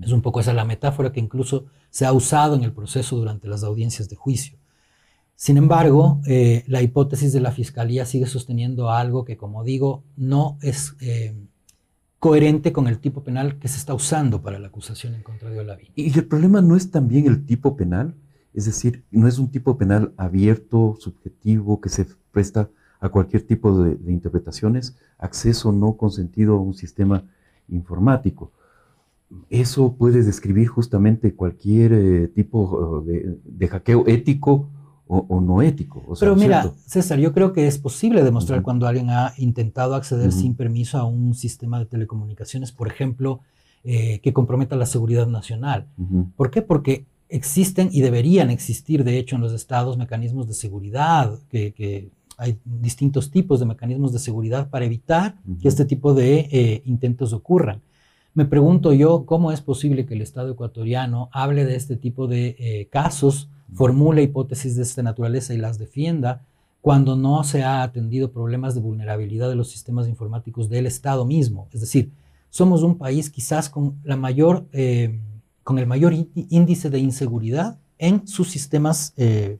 Es 0.00 0.12
un 0.12 0.22
poco 0.22 0.38
esa 0.38 0.52
la 0.52 0.64
metáfora 0.64 1.10
que 1.10 1.18
incluso 1.18 1.64
se 1.90 2.06
ha 2.06 2.12
usado 2.12 2.54
en 2.54 2.62
el 2.62 2.72
proceso 2.72 3.16
durante 3.16 3.48
las 3.48 3.64
audiencias 3.64 4.08
de 4.08 4.14
juicio. 4.14 4.56
Sin 5.34 5.56
embargo, 5.56 6.20
eh, 6.28 6.62
la 6.68 6.80
hipótesis 6.80 7.32
de 7.32 7.40
la 7.40 7.50
Fiscalía 7.50 8.06
sigue 8.06 8.26
sosteniendo 8.26 8.90
algo 8.90 9.24
que, 9.24 9.36
como 9.36 9.64
digo, 9.64 10.04
no 10.16 10.58
es 10.62 10.94
eh, 11.00 11.34
coherente 12.20 12.72
con 12.72 12.86
el 12.86 13.00
tipo 13.00 13.24
penal 13.24 13.58
que 13.58 13.66
se 13.66 13.78
está 13.78 13.94
usando 13.94 14.42
para 14.42 14.60
la 14.60 14.68
acusación 14.68 15.16
en 15.16 15.24
contra 15.24 15.50
de 15.50 15.58
Olaví. 15.58 15.90
Y 15.96 16.16
el 16.16 16.26
problema 16.26 16.60
no 16.60 16.76
es 16.76 16.92
también 16.92 17.26
el 17.26 17.46
tipo 17.46 17.76
penal, 17.76 18.14
es 18.54 18.64
decir, 18.64 19.04
no 19.10 19.28
es 19.28 19.38
un 19.38 19.50
tipo 19.50 19.76
penal 19.78 20.12
abierto, 20.16 20.96
subjetivo, 20.98 21.80
que 21.80 21.88
se 21.88 22.06
presta 22.32 22.68
a 23.00 23.08
cualquier 23.08 23.42
tipo 23.42 23.82
de, 23.82 24.12
interpretaciones, 24.12 24.96
acceso 25.18 25.72
no 25.72 25.96
consentido 25.96 26.56
a 26.56 26.60
un 26.60 26.74
sistema 26.74 27.24
informático. 27.68 28.52
Eso 29.48 29.94
puede 29.94 30.22
describir 30.22 30.66
justamente 30.66 31.34
cualquier 31.34 31.92
eh, 31.92 32.28
tipo 32.28 33.04
de 33.06 33.68
hackeo 33.68 34.04
ético 34.08 34.68
o, 35.12 35.40
no 35.40 35.60
ético. 35.60 36.02
Pero 36.20 36.36
mira, 36.36 36.72
César, 36.86 37.18
yo 37.18 37.32
creo 37.32 37.52
que 37.52 37.66
es 37.66 37.78
posible 37.78 38.22
demostrar 38.22 38.62
cuando 38.62 38.86
alguien 38.86 39.10
ha 39.10 39.32
intentado 39.38 39.96
acceder 39.96 40.30
sin 40.30 40.54
permiso 40.54 40.98
a 40.98 41.04
un 41.04 41.34
sistema 41.34 41.80
de 41.80 41.86
telecomunicaciones, 41.86 42.70
por 42.70 42.86
ejemplo, 42.86 43.40
eh, 43.82 44.20
que 44.20 44.32
comprometa 44.32 44.76
la 44.76 44.86
seguridad 44.86 45.26
nacional. 45.26 45.88
¿Por 46.36 46.52
qué? 46.52 46.62
Porque 46.62 47.06
existen 47.30 47.88
y 47.92 48.00
deberían 48.00 48.50
existir, 48.50 49.04
de 49.04 49.18
hecho, 49.18 49.36
en 49.36 49.42
los 49.42 49.52
estados 49.52 49.96
mecanismos 49.96 50.46
de 50.46 50.54
seguridad, 50.54 51.38
que, 51.48 52.10
hay 52.36 52.58
distintos 52.64 53.30
tipos 53.30 53.60
de 53.60 53.66
mecanismos 53.66 54.14
de 54.14 54.18
seguridad 54.18 54.70
para 54.70 54.86
evitar 54.86 55.36
que 55.60 55.68
este 55.68 55.84
tipo 55.84 56.14
de 56.14 56.48
eh, 56.50 56.82
intentos 56.86 57.34
ocurran. 57.34 57.82
Me 58.32 58.46
pregunto 58.46 58.94
yo 58.94 59.26
cómo 59.26 59.52
es 59.52 59.60
posible 59.60 60.06
que 60.06 60.14
el 60.14 60.22
Estado 60.22 60.52
ecuatoriano 60.52 61.28
hable 61.32 61.66
de 61.66 61.76
este 61.76 61.96
tipo 61.96 62.28
de 62.28 62.56
eh, 62.58 62.88
casos 62.90 63.50
formule 63.74 64.22
hipótesis 64.22 64.76
de 64.76 64.82
esta 64.82 65.02
naturaleza 65.02 65.54
y 65.54 65.58
las 65.58 65.78
defienda 65.78 66.42
cuando 66.80 67.16
no 67.16 67.44
se 67.44 67.62
ha 67.62 67.82
atendido 67.82 68.32
problemas 68.32 68.74
de 68.74 68.80
vulnerabilidad 68.80 69.48
de 69.48 69.56
los 69.56 69.70
sistemas 69.70 70.08
informáticos 70.08 70.68
del 70.68 70.86
Estado 70.86 71.24
mismo. 71.24 71.68
Es 71.72 71.80
decir, 71.80 72.10
somos 72.48 72.82
un 72.82 72.96
país 72.96 73.30
quizás 73.30 73.68
con, 73.68 74.00
la 74.02 74.16
mayor, 74.16 74.66
eh, 74.72 75.20
con 75.62 75.78
el 75.78 75.86
mayor 75.86 76.12
índice 76.34 76.90
de 76.90 76.98
inseguridad 76.98 77.78
en 77.98 78.26
sus 78.26 78.50
sistemas, 78.50 79.12
eh, 79.16 79.58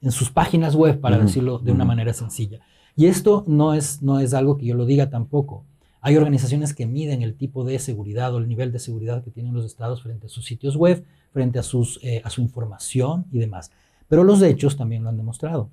en 0.00 0.12
sus 0.12 0.30
páginas 0.30 0.74
web, 0.74 1.00
para 1.00 1.18
decirlo 1.18 1.58
de 1.58 1.72
una 1.72 1.84
manera 1.84 2.12
sencilla. 2.12 2.60
Y 2.96 3.06
esto 3.06 3.44
no 3.46 3.74
es, 3.74 4.02
no 4.02 4.20
es 4.20 4.34
algo 4.34 4.58
que 4.58 4.66
yo 4.66 4.74
lo 4.74 4.84
diga 4.84 5.08
tampoco. 5.08 5.64
Hay 6.00 6.16
organizaciones 6.16 6.74
que 6.74 6.86
miden 6.86 7.22
el 7.22 7.36
tipo 7.36 7.64
de 7.64 7.78
seguridad 7.78 8.34
o 8.34 8.38
el 8.38 8.48
nivel 8.48 8.72
de 8.72 8.80
seguridad 8.80 9.22
que 9.22 9.30
tienen 9.30 9.54
los 9.54 9.64
estados 9.64 10.02
frente 10.02 10.26
a 10.26 10.28
sus 10.28 10.44
sitios 10.44 10.76
web, 10.76 11.04
frente 11.32 11.58
a, 11.58 11.62
sus, 11.62 12.00
eh, 12.02 12.20
a 12.24 12.30
su 12.30 12.42
información 12.42 13.26
y 13.30 13.38
demás. 13.38 13.70
Pero 14.08 14.24
los 14.24 14.42
hechos 14.42 14.76
también 14.76 15.04
lo 15.04 15.08
han 15.08 15.16
demostrado. 15.16 15.70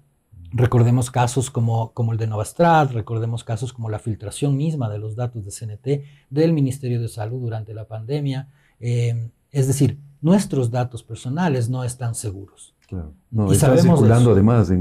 Recordemos 0.51 1.11
casos 1.11 1.51
como, 1.51 1.91
como 1.93 2.11
el 2.13 2.17
de 2.17 2.27
Novastrat, 2.27 2.91
recordemos 2.91 3.43
casos 3.43 3.73
como 3.73 3.89
la 3.89 3.99
filtración 3.99 4.55
misma 4.55 4.89
de 4.89 4.97
los 4.97 5.15
datos 5.15 5.45
de 5.45 5.51
CNT 5.51 6.05
del 6.29 6.53
Ministerio 6.53 7.01
de 7.01 7.07
Salud 7.07 7.41
durante 7.41 7.73
la 7.73 7.87
pandemia. 7.87 8.49
Eh, 8.79 9.29
es 9.51 9.67
decir, 9.67 9.97
nuestros 10.21 10.71
datos 10.71 11.03
personales 11.03 11.69
no 11.69 11.83
están 11.83 12.15
seguros. 12.15 12.73
Claro. 12.87 13.13
No, 13.31 13.51
y 13.51 13.55
están 13.55 13.77
circulando 13.77 14.31
además, 14.31 14.71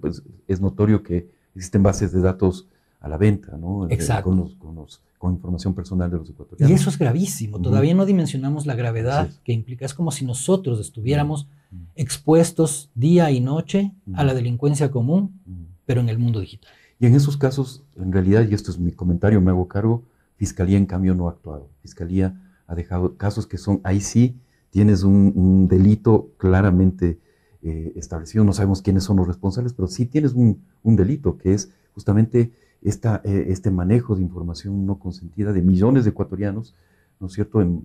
pues, 0.00 0.22
es 0.46 0.60
notorio 0.60 1.02
que 1.02 1.30
existen 1.54 1.82
bases 1.82 2.12
de 2.12 2.20
datos 2.20 2.66
a 3.00 3.08
la 3.08 3.16
venta, 3.16 3.56
¿no? 3.56 3.88
Exacto. 3.90 4.30
Con, 5.18 5.34
información 5.34 5.74
personal 5.74 6.10
de 6.10 6.16
los 6.16 6.30
ecuatorianos. 6.30 6.70
Y 6.70 6.74
eso 6.74 6.88
es 6.88 6.98
gravísimo. 6.98 7.60
Todavía 7.60 7.94
no 7.94 8.06
dimensionamos 8.06 8.64
la 8.64 8.74
gravedad 8.74 9.28
que 9.44 9.52
implica. 9.52 9.84
Es 9.84 9.92
como 9.92 10.12
si 10.12 10.24
nosotros 10.24 10.80
estuviéramos 10.80 11.46
expuestos 11.94 12.90
día 12.94 13.30
y 13.30 13.40
noche 13.40 13.92
a 14.14 14.24
la 14.24 14.32
delincuencia 14.32 14.90
común, 14.90 15.38
pero 15.84 16.00
en 16.00 16.08
el 16.08 16.18
mundo 16.18 16.40
digital. 16.40 16.70
Y 16.98 17.06
en 17.06 17.14
esos 17.14 17.36
casos, 17.36 17.82
en 17.96 18.12
realidad, 18.12 18.46
y 18.48 18.54
esto 18.54 18.70
es 18.70 18.78
mi 18.78 18.92
comentario, 18.92 19.40
me 19.42 19.50
hago 19.50 19.68
cargo, 19.68 20.04
Fiscalía 20.36 20.78
en 20.78 20.86
cambio 20.86 21.14
no 21.14 21.28
ha 21.28 21.32
actuado. 21.32 21.68
Fiscalía 21.82 22.34
ha 22.70 22.74
dejado 22.76 23.16
casos 23.16 23.48
que 23.48 23.58
son, 23.58 23.80
ahí 23.82 24.00
sí 24.00 24.36
tienes 24.70 25.02
un, 25.02 25.66
delito 25.66 26.30
claramente 26.36 27.18
eh, 27.62 27.92
establecido, 27.96 28.44
no 28.44 28.52
sabemos 28.52 28.80
quiénes 28.80 29.02
son 29.02 29.16
los 29.16 29.26
responsables, 29.26 29.72
pero 29.72 29.88
sí 29.88 30.06
tienes 30.06 30.34
un, 30.34 30.62
un 30.84 30.94
delito 30.94 31.36
que 31.36 31.52
es 31.52 31.72
justamente 31.92 32.52
eh, 32.82 33.46
este 33.48 33.72
manejo 33.72 34.14
de 34.14 34.22
información 34.22 34.86
no 34.86 35.00
consentida 35.00 35.52
de 35.52 35.62
millones 35.62 36.04
de 36.04 36.10
ecuatorianos, 36.10 36.76
¿no 37.18 37.26
es 37.26 37.32
cierto?, 37.32 37.60
en, 37.60 37.82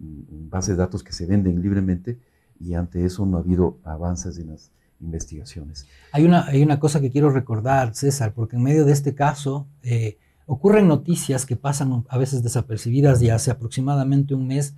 base 0.52 0.74
de 0.74 0.78
datos 0.78 1.04
que 1.04 1.12
se 1.12 1.26
venden 1.26 1.63
libremente 1.63 2.19
y 2.60 2.76
ante 2.76 3.04
eso 3.04 3.26
no 3.26 3.38
ha 3.38 3.39
habido 3.39 3.80
avances 3.84 4.38
en 4.38 4.52
las 4.52 4.71
investigaciones. 5.02 5.88
Hay 6.12 6.26
una, 6.26 6.45
hay 6.45 6.62
una 6.62 6.80
cosa 6.80 7.02
que 7.02 7.10
quiero 7.10 7.32
recordar, 7.32 7.95
César, 7.95 8.34
porque 8.34 8.56
en 8.56 8.62
medio 8.62 8.86
de 8.86 8.93
este 8.93 9.15
caso 9.15 9.67
eh, 9.82 10.19
ocurren 10.45 10.88
noticias 10.88 11.45
que 11.45 11.55
pasan 11.55 12.05
a 12.08 12.17
veces 12.17 12.43
desapercibidas 12.43 13.21
y 13.21 13.29
hace 13.29 13.51
aproximadamente 13.51 14.36
un 14.36 14.47
mes 14.47 14.75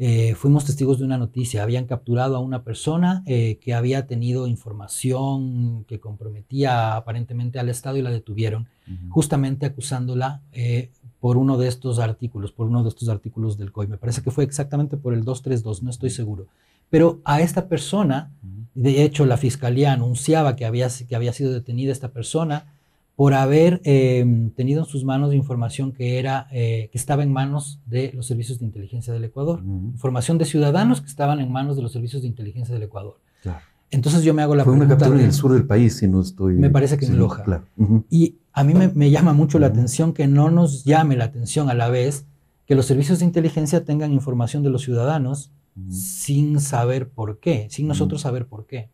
eh, 0.00 0.36
fuimos 0.36 0.64
testigos 0.64 1.00
de 1.00 1.04
una 1.04 1.18
noticia. 1.18 1.64
Habían 1.64 1.86
capturado 1.86 2.36
a 2.36 2.40
una 2.40 2.62
persona 2.62 3.24
que 3.26 3.74
había 3.74 4.06
tenido 4.06 4.46
información 4.46 5.84
que 5.88 5.98
comprometía 5.98 6.94
aparentemente 6.94 7.58
al 7.58 7.68
Estado 7.68 7.96
y 7.96 8.02
la 8.02 8.10
detuvieron 8.10 8.68
justamente 9.10 9.66
acusándola 9.66 10.40
eh, 10.52 10.90
por 11.20 11.36
uno 11.36 11.58
de 11.58 11.68
estos 11.68 11.98
artículos, 11.98 12.52
por 12.52 12.68
uno 12.68 12.82
de 12.82 12.90
estos 12.90 13.08
artículos 13.08 13.58
del 13.58 13.72
COI. 13.72 13.88
Me 13.88 13.98
parece 13.98 14.22
que 14.22 14.30
fue 14.30 14.44
exactamente 14.44 14.96
por 14.96 15.14
el 15.14 15.24
232, 15.24 15.82
no 15.82 15.90
estoy 15.90 16.10
seguro. 16.10 16.46
Pero 16.90 17.20
a 17.24 17.40
esta 17.40 17.68
persona, 17.68 18.30
de 18.74 19.02
hecho 19.02 19.26
la 19.26 19.36
fiscalía 19.36 19.92
anunciaba 19.92 20.56
que 20.56 20.64
había, 20.64 20.88
que 21.08 21.16
había 21.16 21.32
sido 21.32 21.52
detenida 21.52 21.92
esta 21.92 22.12
persona 22.12 22.72
por 23.18 23.34
haber 23.34 23.80
em, 23.82 24.50
tenido 24.50 24.84
en 24.84 24.86
sus 24.86 25.02
manos 25.02 25.34
información 25.34 25.90
que, 25.90 26.20
era, 26.20 26.46
eh, 26.52 26.88
que 26.92 26.96
estaba 26.96 27.24
en 27.24 27.32
manos 27.32 27.80
de 27.84 28.12
los 28.14 28.28
servicios 28.28 28.60
de 28.60 28.66
inteligencia 28.66 29.12
del 29.12 29.24
Ecuador. 29.24 29.60
Información 29.64 30.38
de 30.38 30.44
ciudadanos 30.44 31.00
que 31.00 31.08
estaban 31.08 31.40
en 31.40 31.50
manos 31.50 31.74
de 31.74 31.82
los 31.82 31.90
servicios 31.90 32.22
de 32.22 32.28
inteligencia 32.28 32.72
del 32.72 32.84
Ecuador. 32.84 33.18
Claro. 33.42 33.58
Entonces 33.90 34.22
yo 34.22 34.34
me 34.34 34.42
hago 34.42 34.54
la 34.54 34.62
Fue 34.62 34.72
pregunta. 34.72 34.94
Fue 34.94 34.94
una 34.94 35.00
captura 35.00 35.20
en 35.20 35.26
el 35.26 35.32
sur 35.32 35.52
del 35.52 35.66
país, 35.66 35.96
si 35.96 36.06
no 36.06 36.20
estoy. 36.20 36.54
Me 36.54 36.70
parece 36.70 36.96
que 36.96 37.06
en 37.06 37.18
Loja. 37.18 37.42
Claro. 37.42 37.64
Y 38.08 38.36
a 38.52 38.62
mí 38.62 38.72
me, 38.74 39.10
llama 39.10 39.32
mucho 39.32 39.58
la 39.58 39.66
atención 39.66 40.12
que 40.12 40.28
no 40.28 40.48
nos 40.48 40.84
llame 40.84 41.16
la 41.16 41.24
atención 41.24 41.68
a 41.70 41.74
la 41.74 41.88
vez 41.88 42.24
que 42.66 42.76
los 42.76 42.86
servicios 42.86 43.18
de 43.18 43.24
inteligencia 43.24 43.84
tengan 43.84 44.12
información 44.12 44.62
de 44.62 44.70
los 44.70 44.82
ciudadanos 44.82 45.50
sin 45.90 46.60
saber 46.60 47.08
por 47.08 47.40
qué, 47.40 47.66
sin 47.68 47.88
nosotros 47.88 48.20
saber 48.20 48.46
por 48.46 48.66
qué. 48.66 48.90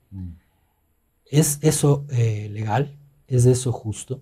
¿Es 1.27 1.59
eso 1.61 2.07
eh, 2.09 2.49
legal? 2.51 2.97
¿Es 3.35 3.47
eso 3.47 3.73
justo? 3.73 4.21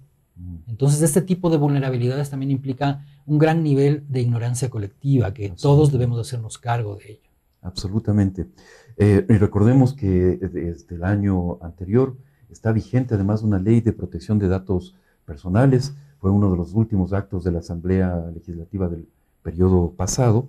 Entonces, 0.67 1.03
este 1.03 1.21
tipo 1.21 1.51
de 1.51 1.59
vulnerabilidades 1.59 2.31
también 2.31 2.51
implica 2.51 3.05
un 3.27 3.39
gran 3.39 3.63
nivel 3.63 4.05
de 4.09 4.23
ignorancia 4.23 4.71
colectiva, 4.71 5.35
que 5.35 5.51
todos 5.51 5.93
debemos 5.93 6.19
hacernos 6.19 6.57
cargo 6.57 6.97
de 6.97 7.13
ello. 7.13 7.31
Absolutamente. 7.61 8.49
Eh, 8.97 9.25
y 9.29 9.35
recordemos 9.35 9.93
que 9.93 10.07
desde 10.07 10.95
el 10.95 11.05
año 11.05 11.63
anterior 11.63 12.17
está 12.51 12.73
vigente 12.73 13.15
además 13.15 13.43
una 13.43 13.59
ley 13.59 13.83
de 13.83 13.93
protección 13.93 14.39
de 14.39 14.49
datos 14.49 14.95
personales. 15.27 15.95
Fue 16.19 16.31
uno 16.31 16.51
de 16.51 16.57
los 16.57 16.73
últimos 16.73 17.13
actos 17.13 17.45
de 17.45 17.53
la 17.53 17.59
Asamblea 17.59 18.31
Legislativa 18.35 18.89
del 18.89 19.07
periodo 19.43 19.91
pasado, 19.91 20.49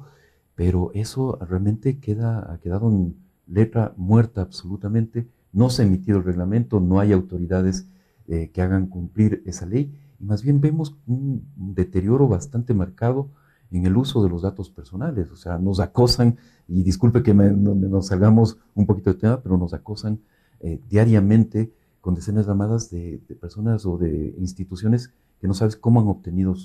pero 0.55 0.91
eso 0.93 1.37
realmente 1.41 1.99
queda, 1.99 2.51
ha 2.51 2.57
quedado 2.59 2.89
en 2.89 3.15
letra 3.47 3.93
muerta 3.97 4.41
absolutamente, 4.41 5.27
no 5.51 5.69
se 5.69 5.81
ha 5.81 5.85
emitido 5.85 6.19
el 6.19 6.23
reglamento, 6.23 6.79
no 6.79 6.99
hay 6.99 7.11
autoridades 7.11 7.85
eh, 8.27 8.49
que 8.51 8.61
hagan 8.61 8.87
cumplir 8.87 9.43
esa 9.45 9.65
ley, 9.65 9.93
y 10.19 10.25
más 10.25 10.43
bien 10.43 10.61
vemos 10.61 10.95
un 11.07 11.47
deterioro 11.55 12.27
bastante 12.27 12.73
marcado 12.73 13.29
en 13.71 13.85
el 13.85 13.97
uso 13.97 14.23
de 14.23 14.29
los 14.29 14.43
datos 14.43 14.69
personales, 14.69 15.31
o 15.31 15.35
sea, 15.35 15.57
nos 15.57 15.79
acosan, 15.79 16.37
y 16.67 16.83
disculpe 16.83 17.23
que 17.23 17.33
nos 17.33 18.07
salgamos 18.07 18.57
un 18.75 18.85
poquito 18.85 19.13
de 19.13 19.19
tema, 19.19 19.41
pero 19.41 19.57
nos 19.57 19.73
acosan 19.73 20.19
eh, 20.59 20.79
diariamente 20.89 21.73
con 21.99 22.15
decenas 22.15 22.45
de 22.45 22.51
llamadas 22.51 22.89
de, 22.89 23.19
personas 23.41 23.85
o 23.85 23.97
de 23.97 24.35
instituciones 24.37 25.11
que 25.39 25.47
no 25.47 25.53
sabes 25.53 25.75
cómo 25.75 25.99
han 25.99 26.07
obtenido 26.07 26.55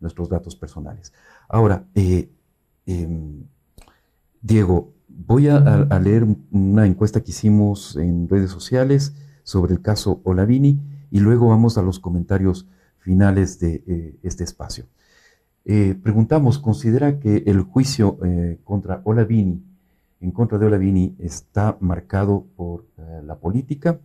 nuestros 0.00 0.28
datos 0.28 0.56
personales. 0.56 1.12
Ahora, 1.48 1.84
eh, 1.94 2.28
em, 2.86 3.44
Diego, 4.42 4.92
voy 5.08 5.48
a, 5.48 5.60
leer 6.00 6.26
una 6.50 6.86
encuesta 6.86 7.22
que 7.22 7.30
hicimos 7.30 7.96
en 7.96 8.28
redes 8.28 8.50
sociales 8.50 9.14
sobre 9.42 9.74
el 9.74 9.80
caso 9.80 10.20
Olavini 10.24 10.80
y 11.10 11.20
luego 11.20 11.48
vamos 11.48 11.78
a 11.78 11.82
los 11.82 11.98
comentarios 11.98 12.66
finales 12.98 13.58
de 13.58 13.82
eh, 13.86 14.16
este 14.22 14.44
espacio. 14.44 14.84
Eh, 15.64 15.98
preguntamos, 16.02 16.58
¿considera 16.58 17.18
que 17.18 17.44
el 17.46 17.62
juicio 17.62 18.18
contra 18.64 19.00
Olavini, 19.04 19.62
en 20.20 20.30
contra 20.30 20.58
de 20.58 20.66
Olavini, 20.66 21.16
está 21.18 21.76
marcado 21.80 22.46
por 22.56 22.84
la 23.24 23.36
política? 23.36 23.98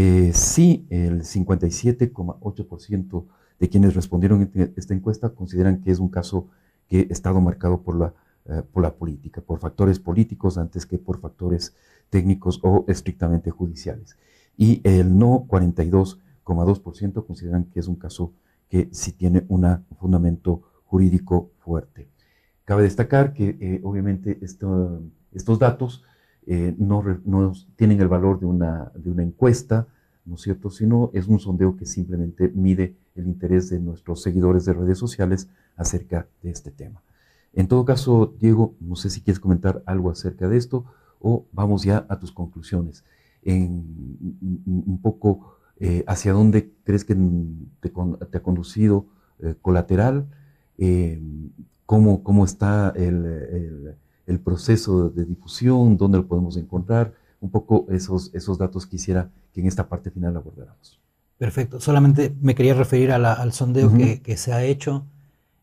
Eh, 0.00 0.30
sí, 0.32 0.86
el 0.90 1.24
57,8% 1.24 3.24
de 3.58 3.68
quienes 3.68 3.96
respondieron 3.96 4.48
en 4.54 4.72
esta 4.76 4.94
encuesta 4.94 5.30
consideran 5.30 5.80
que 5.80 5.90
es 5.90 5.98
un 5.98 6.08
caso 6.08 6.46
que 6.86 7.08
ha 7.10 7.12
estado 7.12 7.40
marcado 7.40 7.82
por 7.82 7.98
la, 7.98 8.14
eh, 8.46 8.62
por 8.72 8.84
la 8.84 8.94
política, 8.94 9.40
por 9.40 9.58
factores 9.58 9.98
políticos 9.98 10.56
antes 10.56 10.86
que 10.86 10.98
por 10.98 11.18
factores 11.18 11.74
técnicos 12.10 12.60
o 12.62 12.84
estrictamente 12.86 13.50
judiciales. 13.50 14.16
Y 14.56 14.80
el 14.84 15.18
no 15.18 15.46
42,2% 16.48 17.26
consideran 17.26 17.64
que 17.64 17.80
es 17.80 17.88
un 17.88 17.96
caso 17.96 18.32
que 18.68 18.88
sí 18.92 19.12
tiene 19.12 19.44
un 19.48 19.84
fundamento 19.98 20.62
jurídico 20.84 21.50
fuerte. 21.58 22.08
Cabe 22.64 22.82
destacar 22.82 23.32
que 23.32 23.56
eh, 23.60 23.80
obviamente 23.82 24.38
estos 24.42 25.58
datos 25.58 26.04
eh, 26.46 26.74
no, 26.78 27.02
tienen 27.76 28.00
el 28.00 28.08
valor 28.08 28.40
de 28.40 28.46
una, 28.46 28.90
de 28.94 29.10
una 29.10 29.22
encuesta, 29.22 29.86
¿no 30.24 30.34
es 30.34 30.42
cierto? 30.42 30.70
Sino 30.70 31.10
es 31.14 31.26
un 31.26 31.38
sondeo 31.38 31.76
que 31.76 31.86
simplemente 31.86 32.50
mide 32.54 32.94
el 33.14 33.26
interés 33.26 33.70
de 33.70 33.80
nuestros 33.80 34.22
seguidores 34.22 34.64
de 34.64 34.74
redes 34.74 34.98
sociales 34.98 35.48
acerca 35.76 36.26
de 36.42 36.50
este 36.50 36.70
tema. 36.70 37.02
En 37.54 37.68
todo 37.68 37.84
caso, 37.84 38.34
Diego, 38.38 38.74
no 38.80 38.96
sé 38.96 39.10
si 39.10 39.22
quieres 39.22 39.40
comentar 39.40 39.82
algo 39.86 40.10
acerca 40.10 40.48
de 40.48 40.56
esto 40.58 40.84
o 41.20 41.46
vamos 41.52 41.82
ya 41.82 42.06
a 42.08 42.18
tus 42.18 42.32
conclusiones. 42.32 43.04
En, 43.42 44.18
un 44.66 45.00
poco 45.02 45.57
eh, 45.80 46.04
hacia 46.06 46.32
dónde 46.32 46.72
crees 46.84 47.04
que 47.04 47.14
te, 47.80 47.92
ha 48.38 48.40
conducido 48.42 49.06
eh, 49.40 49.54
colateral, 49.60 50.26
cómo, 51.86 52.22
cómo, 52.22 52.44
está 52.44 52.92
el 52.96 53.96
el 54.28 54.38
proceso 54.40 55.08
de 55.08 55.24
difusión, 55.24 55.96
dónde 55.96 56.18
lo 56.18 56.28
podemos 56.28 56.56
encontrar, 56.58 57.14
un 57.40 57.50
poco 57.50 57.86
esos, 57.88 58.30
esos 58.34 58.58
datos 58.58 58.86
quisiera 58.86 59.30
que 59.52 59.60
en 59.60 59.66
esta 59.66 59.88
parte 59.88 60.10
final 60.10 60.36
abordáramos. 60.36 61.00
Perfecto, 61.38 61.80
solamente 61.80 62.34
me 62.42 62.54
quería 62.54 62.74
referir 62.74 63.10
al 63.10 63.52
sondeo 63.52 63.96
que, 63.96 64.20
que 64.20 64.36
se 64.36 64.52
ha 64.52 64.62
hecho 64.62 65.06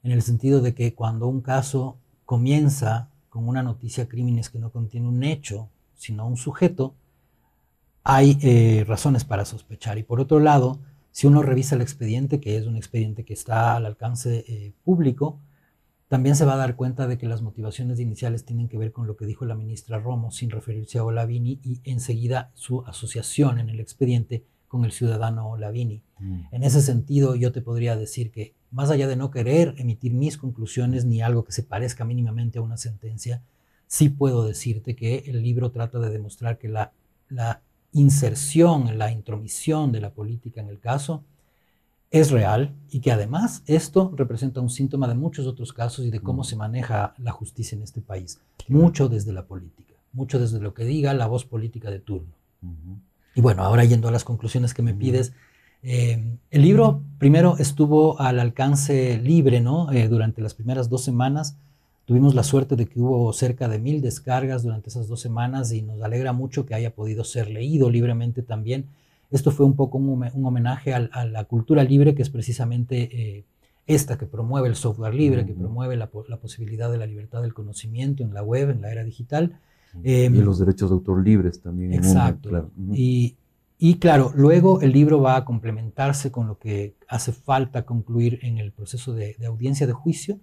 en 0.04 0.12
el 0.12 0.24
sentido 0.24 0.62
de 0.62 0.74
que 0.74 0.96
cuando 0.96 1.28
un 1.28 1.42
caso 1.42 1.98
comienza 2.26 3.10
con 3.30 3.48
una 3.48 3.62
noticia 3.62 4.08
crímenes 4.08 4.50
que 4.50 4.58
no 4.58 4.72
contiene 4.72 5.08
un 5.08 5.24
hecho, 5.24 5.70
sino 5.96 6.28
un 6.28 6.38
sujeto, 6.38 6.96
hay 8.06 8.38
eh, 8.42 8.86
razones 8.88 9.26
para 9.26 9.46
sospechar. 9.46 9.98
Y 9.98 10.04
por 10.04 10.22
otro 10.22 10.40
lado, 10.40 10.80
si 11.12 11.26
uno 11.26 11.42
revisa 11.42 11.76
el 11.76 11.82
expediente, 11.82 12.40
que 12.40 12.56
es 12.56 12.68
un 12.68 12.78
expediente 12.78 13.26
que 13.26 13.34
está 13.34 13.76
al 13.76 13.88
alcance 13.88 14.46
eh, 14.48 14.74
público, 14.84 15.40
también 16.08 16.36
se 16.36 16.46
va 16.46 16.54
a 16.54 16.58
dar 16.58 16.76
cuenta 16.76 17.08
de 17.08 17.18
que 17.18 17.28
las 17.28 17.42
motivaciones 17.42 18.00
iniciales 18.00 18.46
tienen 18.46 18.70
que 18.70 18.78
ver 18.78 18.92
con 18.92 19.08
lo 19.08 19.18
que 19.18 19.26
dijo 19.26 19.44
la 19.46 19.56
ministra 19.56 20.00
Romo 20.00 20.30
sin 20.30 20.52
referirse 20.52 21.00
a 21.00 21.04
Olavini 21.04 21.60
y 21.64 21.82
enseguida 21.84 22.52
su 22.54 22.82
asociación 22.86 23.58
en 23.58 23.70
el 23.70 23.80
expediente 23.80 24.46
con 24.68 24.86
el 24.86 24.92
ciudadano 24.92 25.50
Olavini. 25.50 26.04
Mm. 26.20 26.42
En 26.52 26.64
ese 26.64 26.84
sentido, 26.84 27.36
yo 27.36 27.52
te 27.52 27.62
podría 27.62 27.96
decir 27.96 28.32
que 28.32 28.54
más 28.70 28.92
allá 28.92 29.08
de 29.08 29.16
no 29.16 29.32
querer 29.32 29.74
emitir 29.80 30.14
mis 30.14 30.38
conclusiones 30.38 31.06
ni 31.06 31.24
algo 31.24 31.44
que 31.44 31.54
se 31.54 31.64
parezca 31.64 32.06
mínimamente 32.06 32.60
a 32.60 32.62
una 32.62 32.78
sentencia, 32.78 33.42
sí 33.88 34.10
puedo 34.10 34.46
decirte 34.46 34.96
que 34.96 35.24
el 35.26 35.42
libro 35.42 35.72
trata 35.72 35.98
de 35.98 36.12
demostrar 36.12 36.60
que 36.60 36.68
la, 36.68 36.92
la 37.30 37.62
inserción, 37.96 38.98
la 38.98 39.12
intromisión 39.12 39.92
de 39.92 40.02
la 40.02 40.12
política 40.12 40.60
en 40.62 40.68
el 40.68 40.80
caso 40.80 41.24
es 42.12 42.30
real 42.30 42.76
y 42.92 43.00
que 43.00 43.12
además 43.12 43.64
esto 43.66 44.14
representa 44.16 44.60
un 44.60 44.70
síntoma 44.70 45.08
de 45.08 45.16
muchos 45.16 45.48
otros 45.48 45.72
casos 45.74 46.06
y 46.06 46.12
de 46.12 46.20
cómo 46.20 46.44
se 46.44 46.58
maneja 46.58 47.14
la 47.18 47.32
justicia 47.32 47.76
en 47.76 47.84
este 47.84 48.02
país. 48.02 48.40
Mucho 48.68 49.08
desde 49.08 49.32
la 49.32 49.46
política, 49.46 49.94
mucho 50.12 50.40
desde 50.40 50.60
lo 50.60 50.74
que 50.74 50.84
diga 50.84 51.14
la 51.14 51.28
voz 51.28 51.46
política 51.46 51.90
de 51.90 52.00
turno. 52.00 52.34
Y 53.34 53.42
bueno, 53.42 53.64
ahora 53.64 53.86
yendo 53.86 54.08
a 54.08 54.12
las 54.12 54.24
conclusiones 54.24 54.74
que 54.74 54.82
me 54.82 54.94
pides, 54.94 55.34
eh, 55.82 56.38
el 56.52 56.62
libro 56.62 57.02
primero 57.18 57.58
estuvo 57.58 58.20
al 58.20 58.40
alcance 58.40 59.18
libre, 59.20 59.62
¿no? 59.62 59.92
Eh, 59.92 60.08
durante 60.08 60.42
las 60.42 60.54
primeras 60.54 60.90
dos 60.90 61.04
semanas 61.04 61.58
tuvimos 62.06 62.36
la 62.36 62.44
suerte 62.44 62.76
de 62.76 62.86
que 62.86 63.00
hubo 63.00 63.32
cerca 63.34 63.68
de 63.68 63.80
mil 63.80 64.02
descargas 64.02 64.64
durante 64.64 64.90
esas 64.90 65.08
dos 65.08 65.20
semanas 65.22 65.72
y 65.72 65.82
nos 65.82 66.02
alegra 66.02 66.34
mucho 66.34 66.66
que 66.66 66.76
haya 66.76 66.94
podido 66.94 67.24
ser 67.24 67.50
leído 67.50 67.90
libremente 67.90 68.42
también 68.42 68.88
esto 69.32 69.52
fue 69.52 69.66
un 69.66 69.76
poco 69.76 69.98
un, 69.98 70.46
homenaje 70.46 70.94
a, 70.94 71.26
la 71.26 71.44
cultura 71.46 71.84
libre, 71.84 72.16
que 72.16 72.22
es 72.22 72.30
precisamente 72.30 73.10
eh, 73.12 73.46
esta 73.88 74.18
que 74.18 74.26
promueve 74.26 74.68
el 74.68 74.76
software 74.76 75.14
libre, 75.14 75.46
que 75.46 75.54
promueve 75.54 75.96
la, 75.96 76.08
posibilidad 76.08 76.92
de 76.92 76.98
la 76.98 77.06
libertad 77.06 77.42
del 77.42 77.54
conocimiento 77.54 78.24
en 78.24 78.34
la 78.34 78.44
web, 78.44 78.70
en 78.70 78.82
la 78.82 78.92
era 78.92 79.04
digital. 79.04 79.60
y 80.04 80.24
em, 80.24 80.42
los 80.42 80.60
derechos 80.60 80.90
de 80.90 80.96
autor 80.96 81.24
libres 81.24 81.62
también. 81.62 81.94
Exacto. 81.94 82.72
y, 82.94 83.96
claro, 84.00 84.32
luego 84.36 84.82
el 84.82 84.92
libro 84.92 85.22
va 85.22 85.38
a 85.38 85.46
complementarse 85.46 86.32
con 86.32 86.48
lo 86.48 86.58
que 86.58 86.96
hace 87.08 87.34
falta 87.34 87.86
concluir 87.86 88.40
en 88.42 88.58
el 88.58 88.72
proceso 88.72 89.14
de 89.14 89.36
audiencia 89.46 89.86
de 89.86 89.94
juicio 89.94 90.40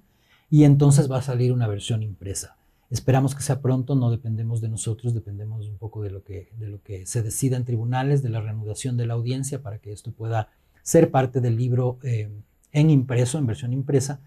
y 0.53 0.65
entonces 0.65 1.11
va 1.11 1.17
a 1.17 1.23
salir 1.23 1.51
una 1.51 1.67
versión 1.67 2.03
impresa. 2.03 2.59
Esperamos 2.91 3.35
que 3.35 3.43
sea 3.43 3.62
pronto, 3.62 3.95
no 3.95 4.11
dependemos 4.11 4.61
de 4.61 4.69
nosotros, 4.69 5.15
dependemos 5.15 5.67
un 5.67 5.79
poco 5.79 6.03
de 6.03 6.11
lo 6.11 6.23
que, 6.23 6.51
de 6.59 6.67
lo 6.67 6.83
que 6.83 7.07
se 7.07 7.23
decida 7.23 7.57
en 7.57 7.65
tribunales, 7.65 8.23
de 8.23 8.29
la 8.29 8.43
reanudación 8.43 8.99
de 8.99 9.07
la 9.07 9.15
audiencia 9.15 9.62
para 9.62 9.79
que 9.79 9.93
esto 9.93 10.12
pueda 10.12 10.51
ser 10.83 11.11
parte 11.11 11.41
del 11.41 11.57
libro 11.57 11.99
eh, 12.03 12.29
en 12.71 12.91
impreso, 12.91 13.38
en 13.38 13.47
versión 13.47 13.73
impresa, 13.73 14.21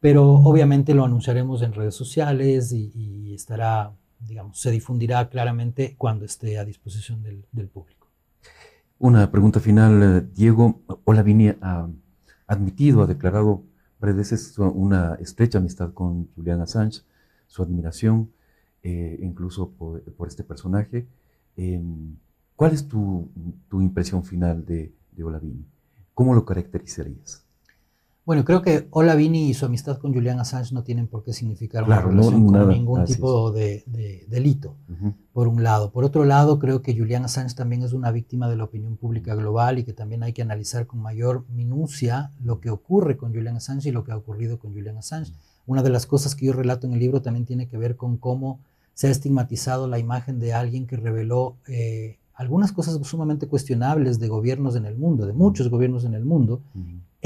pero 0.00 0.36
obviamente 0.36 0.94
lo 0.94 1.04
anunciaremos 1.04 1.60
en 1.60 1.74
redes 1.74 1.94
sociales 1.94 2.72
y, 2.72 3.34
estará, 3.34 3.92
digamos, 4.18 4.58
se 4.58 4.70
difundirá 4.70 5.28
claramente 5.28 5.94
cuando 5.98 6.24
esté 6.24 6.58
a 6.58 6.64
disposición 6.64 7.22
del, 7.22 7.68
público. 7.68 8.08
Una 8.98 9.30
pregunta 9.30 9.60
final, 9.60 10.02
eh, 10.02 10.26
Diego. 10.34 10.80
Olavini 11.04 11.48
ha 11.60 11.86
admitido, 12.46 13.02
ha 13.02 13.06
declarado 13.06 13.62
veces 14.00 14.58
una 14.58 15.14
estrecha 15.14 15.58
amistad 15.58 15.92
con 15.92 16.28
Julian 16.34 16.60
Assange 16.60 17.02
su 17.46 17.62
admiración, 17.62 18.30
eh, 18.82 19.18
incluso 19.22 19.70
por, 19.70 20.02
este 20.26 20.44
personaje. 20.44 21.06
Em, 21.56 22.16
¿Cuál 22.56 22.72
es 22.72 22.88
tu, 22.88 23.28
impresión 23.72 24.24
final 24.24 24.64
de 24.66 24.92
Olavini? 25.22 25.64
¿Cómo 26.14 26.34
lo 26.34 26.44
caracterizarías? 26.44 27.45
Bueno, 28.26 28.44
creo 28.44 28.60
que 28.60 28.88
Olavini 28.90 29.48
y 29.48 29.54
su 29.54 29.66
amistad 29.66 29.98
con 29.98 30.12
Julian 30.12 30.40
Assange 30.40 30.74
no 30.74 30.82
tienen 30.82 31.06
por 31.06 31.22
qué 31.22 31.32
significar 31.32 31.84
una 31.84 32.00
relación 32.00 32.44
con 32.44 32.68
ningún 32.68 33.04
tipo 33.04 33.52
de, 33.52 33.84
delito, 34.26 34.74
por 35.32 35.46
un 35.46 35.62
lado. 35.62 35.92
Por 35.92 36.02
otro 36.02 36.24
lado, 36.24 36.58
creo 36.58 36.82
que 36.82 36.98
Julian 36.98 37.24
Assange 37.24 37.54
también 37.54 37.84
es 37.84 37.92
una 37.92 38.10
víctima 38.10 38.48
de 38.48 38.56
la 38.56 38.64
opinión 38.64 38.96
pública 38.96 39.36
global 39.36 39.78
y 39.78 39.84
que 39.84 39.92
también 39.92 40.24
hay 40.24 40.32
que 40.32 40.42
analizar 40.42 40.88
con 40.88 41.00
mayor 41.00 41.44
minucia 41.50 42.32
lo 42.42 42.58
que 42.58 42.68
ocurre 42.68 43.16
con 43.16 43.32
Julian 43.32 43.58
Assange 43.58 43.90
y 43.90 43.92
lo 43.92 44.02
que 44.02 44.10
ha 44.10 44.16
ocurrido 44.16 44.58
con 44.58 44.72
Julian 44.72 44.98
Assange. 44.98 45.32
Una 45.64 45.84
de 45.84 45.90
las 45.90 46.04
cosas 46.06 46.34
que 46.34 46.46
yo 46.46 46.52
relato 46.52 46.88
en 46.88 46.94
el 46.94 46.98
libro 46.98 47.22
también 47.22 47.46
tiene 47.46 47.68
que 47.68 47.78
ver 47.78 47.94
con 47.94 48.16
cómo 48.16 48.58
se 48.92 49.06
ha 49.06 49.10
estigmatizado 49.10 49.86
la 49.86 50.00
imagen 50.00 50.40
de 50.40 50.52
alguien 50.52 50.88
que 50.88 50.96
reveló 50.96 51.58
eh, 51.68 52.18
algunas 52.34 52.72
cosas 52.72 52.98
sumamente 53.06 53.46
cuestionables 53.46 54.18
de 54.18 54.26
gobiernos 54.26 54.74
en 54.74 54.84
el 54.84 54.96
mundo, 54.96 55.26
de 55.26 55.32
muchos 55.32 55.70
gobiernos 55.70 56.04
en 56.04 56.14
el 56.14 56.24
mundo, 56.24 56.60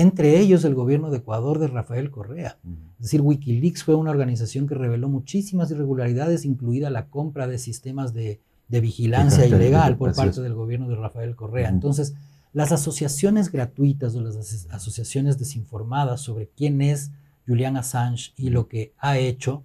entre 0.00 0.38
ellos 0.38 0.64
el 0.64 0.74
gobierno 0.74 1.10
de 1.10 1.18
Ecuador 1.18 1.58
de 1.58 1.68
Rafael 1.68 2.10
Correa. 2.10 2.58
Es 2.98 3.06
decir, 3.06 3.20
Wikileaks 3.20 3.84
fue 3.84 3.94
una 3.94 4.10
organización 4.10 4.66
que 4.66 4.74
reveló 4.74 5.08
muchísimas 5.08 5.70
irregularidades, 5.70 6.44
incluida 6.44 6.90
la 6.90 7.08
compra 7.08 7.46
de 7.46 7.58
sistemas 7.58 8.14
de, 8.14 8.40
vigilancia 8.68 9.46
ilegal 9.46 9.96
por 9.96 10.14
parte 10.14 10.40
del 10.40 10.54
gobierno 10.54 10.88
de 10.88 10.94
Rafael 10.94 11.34
Correa. 11.34 11.68
Entonces, 11.68 12.14
las 12.52 12.72
asociaciones 12.72 13.50
gratuitas 13.50 14.14
o 14.14 14.20
las 14.20 14.66
asociaciones 14.70 15.38
desinformadas 15.38 16.20
sobre 16.20 16.48
quién 16.48 16.80
es 16.80 17.10
Julian 17.46 17.76
Assange 17.76 18.32
y 18.36 18.50
lo 18.50 18.68
que 18.68 18.94
ha 18.98 19.18
hecho, 19.18 19.64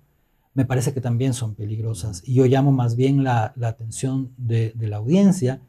me 0.53 0.65
parece 0.65 0.93
que 0.93 1.01
también 1.01 1.33
son 1.33 1.55
peligrosas. 1.55 2.23
Y 2.25 2.33
yo 2.33 2.45
llamo 2.45 2.71
más 2.71 2.95
bien 2.95 3.23
la, 3.23 3.53
atención 3.61 4.31
de, 4.37 4.73
la 4.79 4.97
audiencia 4.97 5.61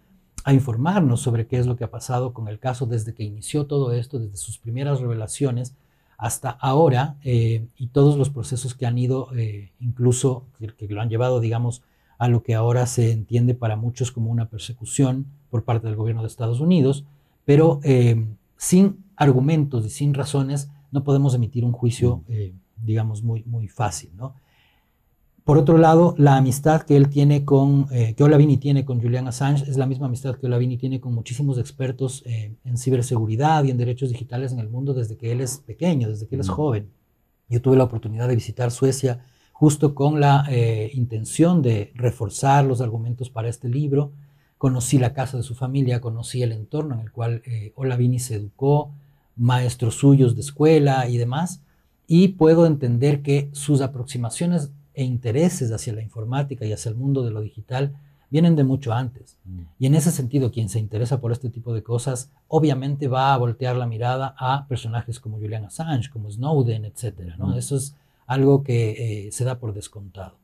a 0.47 0.53
informarnos 0.53 1.21
sobre 1.21 1.49
qué 1.49 1.59
es 1.59 1.67
lo 1.67 1.75
que 1.75 1.83
ha 1.83 1.91
pasado 1.91 2.33
con 2.33 2.47
el 2.47 2.61
caso 2.61 2.87
desde 2.87 3.15
que 3.15 3.25
inició 3.25 3.67
todo 3.67 3.91
esto, 3.93 4.21
desde 4.21 4.37
sus 4.37 4.59
primeras 4.59 5.01
revelaciones 5.01 5.75
hasta 6.19 6.51
ahora, 6.51 7.17
eh, 7.25 7.67
y 7.77 7.89
todos 7.89 8.17
los 8.17 8.31
procesos 8.31 8.77
que 8.77 8.87
han 8.87 8.97
ido, 8.97 9.29
eh, 9.35 9.73
incluso 9.81 10.45
que, 10.79 10.87
lo 10.87 11.01
han 11.01 11.09
llevado, 11.09 11.41
digamos, 11.41 11.83
a 12.17 12.29
lo 12.29 12.45
que 12.45 12.55
ahora 12.55 12.87
se 12.87 13.11
entiende 13.11 13.55
para 13.55 13.75
muchos 13.75 14.13
como 14.13 14.31
una 14.31 14.49
persecución 14.49 15.27
por 15.51 15.65
parte 15.65 15.89
del 15.89 15.97
gobierno 15.97 16.23
de 16.23 16.29
Estados 16.29 16.61
Unidos, 16.61 17.05
pero 17.45 17.81
eh, 17.83 18.25
sin 18.57 19.03
argumentos 19.17 19.85
y 19.85 19.91
sin 19.91 20.15
razones 20.15 20.71
no 20.93 21.03
podemos 21.03 21.35
emitir 21.35 21.65
un 21.65 21.73
juicio, 21.73 22.23
digamos, 22.77 23.25
muy, 23.25 23.43
muy 23.47 23.67
fácil, 23.67 24.11
¿no? 24.17 24.35
Por 25.47 25.59
otro 25.59 25.79
lado, 25.79 26.17
la 26.19 26.37
amistad 26.37 26.83
que 26.83 26.97
él 26.97 27.09
tiene 27.09 27.45
con, 27.45 27.87
eh, 27.93 28.15
que 28.17 28.25
Olavini 28.25 28.57
tiene 28.57 28.85
con 28.85 29.01
Julian 29.01 29.29
Assange 29.29 29.63
es 29.71 29.77
la 29.77 29.87
misma 29.87 30.07
amistad 30.07 30.35
que 30.35 30.47
Olavini 30.47 30.77
tiene 30.77 31.01
con 31.01 31.15
muchísimos 31.15 31.57
expertos 31.59 32.25
eh, 32.27 32.57
en 32.65 32.77
ciberseguridad 32.77 33.63
y 33.63 33.71
en 33.71 33.79
derechos 33.79 34.11
digitales 34.11 34.51
en 34.51 34.59
el 34.59 34.69
mundo 34.69 34.93
desde 34.93 35.17
que 35.17 35.31
él 35.31 35.41
es 35.41 35.59
pequeño, 35.59 36.09
desde 36.09 36.27
que 36.27 36.35
él 36.35 36.41
es 36.41 36.49
joven. 36.49 36.91
Yo 37.49 37.63
tuve 37.63 37.77
la 37.77 37.85
oportunidad 37.85 38.27
de 38.27 38.35
visitar 38.35 38.73
Suecia 38.73 39.25
justo 39.53 39.95
con 39.95 40.19
la 40.19 40.47
eh, 40.51 40.91
intención 40.95 41.63
de 41.63 41.93
reforzar 41.95 42.65
los 42.65 42.81
argumentos 42.81 43.31
para 43.31 43.49
este 43.49 43.69
libro. 43.69 44.11
Conocí 44.59 44.99
la 44.99 45.13
casa 45.13 45.37
de 45.37 45.45
su 45.45 45.55
familia, 45.55 46.01
conocí 46.01 46.43
el 46.43 46.51
entorno 46.51 46.97
en 46.97 47.03
el 47.03 47.13
cual 47.13 47.43
Olavini 47.77 48.19
se 48.19 48.35
educó, 48.35 48.91
maestros 49.37 49.95
suyos 49.95 50.35
de 50.35 50.41
escuela 50.41 51.09
y 51.09 51.19
demás, 51.19 51.63
y 52.09 52.29
puedo 52.29 52.67
entender 52.67 53.23
que 53.23 53.49
sus 53.53 53.81
aproximaciones 53.81 54.73
e 54.97 55.05
intereses 55.05 55.71
hacia 55.71 55.93
la 55.93 56.03
informática 56.03 56.65
y 56.65 56.73
hacia 56.73 56.89
el 56.89 56.97
mundo 56.97 57.23
de 57.23 57.31
lo 57.31 57.43
digital 57.43 57.95
vienen 58.31 58.57
de 58.57 58.65
mucho 58.65 58.93
antes. 58.93 59.37
Mm. 59.45 59.61
Y 59.79 59.87
en 59.87 59.95
ese 59.95 60.11
sentido, 60.11 60.51
quien 60.51 60.69
se 60.69 60.81
interesa 60.81 61.21
por 61.21 61.31
este 61.31 61.51
tipo 61.51 61.75
de 61.75 61.83
cosas, 61.83 62.31
obviamente 62.49 63.07
va 63.07 63.33
a 63.33 63.37
voltear 63.37 63.77
la 63.77 63.87
mirada 63.87 64.35
a 64.39 64.67
personajes 64.67 65.21
como 65.21 65.39
Julian 65.39 65.67
Assange, 65.67 66.11
como 66.11 66.31
Snowden, 66.31 66.87
etc. 66.87 67.37
¿no? 67.39 67.49
Mm. 67.49 67.59
Eso 67.59 67.77
es 67.77 67.95
algo 68.27 68.65
que 68.65 69.27
eh, 69.27 69.33
se 69.33 69.45
da 69.45 69.61
por 69.61 69.75
descontado. 69.75 70.39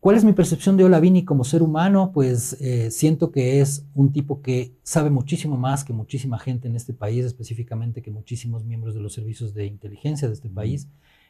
¿Cuál 0.00 0.16
es 0.16 0.24
mi 0.24 0.32
percepción 0.32 0.76
de 0.76 0.84
Olavini 0.84 1.24
como 1.24 1.44
ser 1.44 1.62
humano? 1.62 2.10
Pues 2.12 2.60
eh, 2.60 2.90
siento 2.90 3.30
que 3.30 3.60
es 3.60 3.86
un 3.94 4.12
tipo 4.12 4.42
que 4.42 4.72
sabe 4.82 5.08
muchísimo 5.08 5.56
más 5.56 5.82
que 5.84 5.94
muchísima 5.94 6.38
gente 6.38 6.68
en 6.68 6.76
este 6.76 6.92
país, 6.92 7.24
específicamente 7.24 8.02
que 8.02 8.10
muchísimos 8.10 8.64
miembros 8.64 8.94
de 8.94 9.00
los 9.00 9.14
servicios 9.14 9.54
de 9.54 9.66
inteligencia 9.66 10.28
de 10.28 10.34
este 10.34 10.48
mm. 10.48 10.54
país 10.54 10.88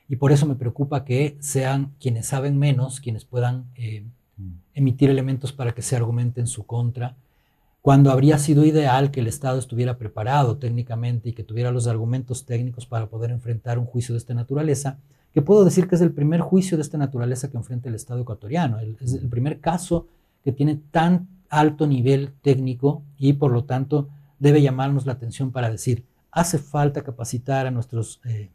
y 0.09 0.17
por 0.17 0.33
eso 0.33 0.47
me 0.47 0.55
preocupa 0.55 1.05
que 1.05 1.37
sean 1.41 1.93
quienes 2.01 2.27
saben 2.27 2.59
menos, 2.59 3.01
quienes 3.01 3.25
puedan 3.25 3.67
eh, 3.77 4.05
emitir 4.75 5.11
elementos 5.11 5.53
para 5.53 5.73
que 5.73 5.83
se 5.83 5.97
argumente 5.97 6.41
en 6.41 6.47
su 6.47 6.67
contra, 6.67 7.17
cuando 7.81 8.11
habría 8.11 8.39
sido 8.39 8.65
ideal 8.65 9.11
que 9.11 9.21
el 9.21 9.27
Estado 9.27 9.59
estuviera 9.59 9.99
preparado 9.99 10.57
técnicamente 10.57 11.29
y 11.29 11.33
que 11.33 11.45
tuviera 11.45 11.71
los 11.71 11.87
argumentos 11.87 12.47
técnicos 12.47 12.87
para 12.87 13.07
poder 13.07 13.31
enfrentar 13.31 13.79
un 13.79 13.85
juicio 13.85 14.15
de 14.15 14.19
esta 14.19 14.35
naturaleza, 14.35 14.99
que 15.33 15.43
puedo 15.43 15.65
decir 15.65 15.89
que 15.89 15.97
es 15.97 16.01
el 16.01 16.13
primer 16.13 16.41
juicio 16.41 16.77
de 16.77 16.83
esta 16.83 16.97
naturaleza 16.97 17.51
que 17.51 17.57
enfrenta 17.57 17.89
el 17.89 17.95
Estado 17.95 18.21
ecuatoriano, 18.21 18.79
es 19.01 19.15
el 19.15 19.29
primer 19.29 19.61
caso 19.61 20.07
que 20.43 20.53
tiene 20.53 20.81
tan 20.91 21.29
alto 21.49 21.87
nivel 21.87 22.33
técnico 22.43 23.03
y 23.19 23.35
por 23.35 23.53
lo 23.53 23.65
tanto 23.65 24.09
debe 24.39 24.63
llamarnos 24.63 25.07
la 25.07 25.13
atención 25.13 25.53
para 25.53 25.71
decir, 25.71 26.05
hace 26.31 26.59
falta 26.59 27.03
capacitar 27.03 27.67
a 27.67 27.71
nuestros 27.71 28.21
eh, 28.25 28.51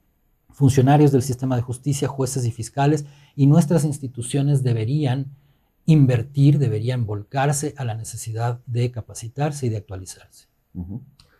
funcionarios 0.60 1.14
del 1.14 1.22
sistema 1.22 1.56
de 1.56 1.62
justicia, 1.62 2.10
jueces 2.10 2.46
y 2.46 2.52
fiscales, 2.52 3.06
y 3.34 3.48
nuestras 3.48 3.86
instituciones 3.86 4.62
deberían 4.62 5.28
invertir, 5.86 6.60
deberían 6.60 7.06
volcarse 7.06 7.74
a 7.78 7.86
la 7.86 7.96
necesidad 7.96 8.60
de 8.66 8.92
capacitarse 8.92 9.68
y 9.68 9.70
de 9.70 9.78
actualizarse. 9.78 10.48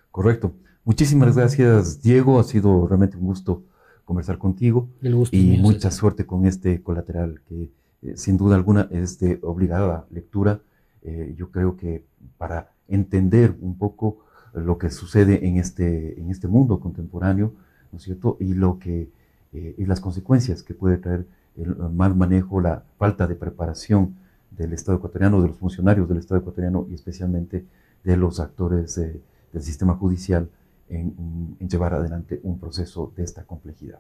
Correcto. 0.10 0.54
Muchísimas 0.86 1.36
gracias, 1.36 2.02
Diego. 2.02 2.40
Ha 2.40 2.46
sido 2.46 2.88
realmente 2.88 3.18
un 3.18 3.26
gusto 3.26 3.64
conversar 4.06 4.38
contigo. 4.38 4.88
El 5.02 5.16
gusto 5.16 5.36
y 5.36 5.58
mucha 5.58 5.92
suerte 5.92 6.26
con 6.26 6.46
este 6.46 6.82
colateral 6.82 7.42
que 7.50 7.72
eh, 8.02 8.14
sin 8.16 8.38
duda 8.38 8.56
alguna 8.56 8.88
es 8.90 9.20
de 9.20 9.38
obligada 9.42 10.08
lectura. 10.12 10.62
Eh, 11.02 11.36
yo 11.38 11.52
creo 11.52 11.76
que 11.76 12.06
para 12.38 12.72
entender 12.88 13.54
un 13.60 13.78
poco 13.78 14.20
lo 14.54 14.78
que 14.78 14.90
sucede 14.90 15.46
en 15.46 15.58
este, 15.58 16.18
en 16.18 16.32
este 16.32 16.48
mundo 16.48 16.80
contemporáneo, 16.80 17.52
¿no 17.92 17.98
es 17.98 18.04
cierto? 18.04 18.38
Y, 18.40 18.54
lo 18.54 18.80
que, 18.80 19.10
eh, 19.54 19.76
y 19.78 19.86
las 19.86 20.00
consecuencias 20.00 20.64
que 20.64 20.74
puede 20.74 20.98
traer 20.98 21.26
el 21.58 21.76
mal 21.76 22.16
manejo, 22.16 22.62
la 22.62 22.84
falta 22.98 23.28
de 23.28 23.36
preparación 23.36 24.16
del 24.52 24.74
Estado 24.74 24.98
ecuatoriano, 24.98 25.42
de 25.42 25.50
los 25.50 25.58
funcionarios 25.58 26.08
del 26.08 26.18
Estado 26.18 26.42
ecuatoriano 26.42 26.88
y 26.90 26.94
especialmente 26.94 27.66
de 28.04 28.18
los 28.18 28.40
actores 28.40 28.98
eh, 28.98 29.22
del 29.52 29.62
sistema 29.62 29.96
judicial 29.96 30.50
en, 30.90 31.58
llevar 31.60 31.94
adelante 31.94 32.40
un 32.44 32.60
proceso 32.60 33.14
de 33.16 33.24
esta 33.24 33.44
complejidad. 33.44 34.00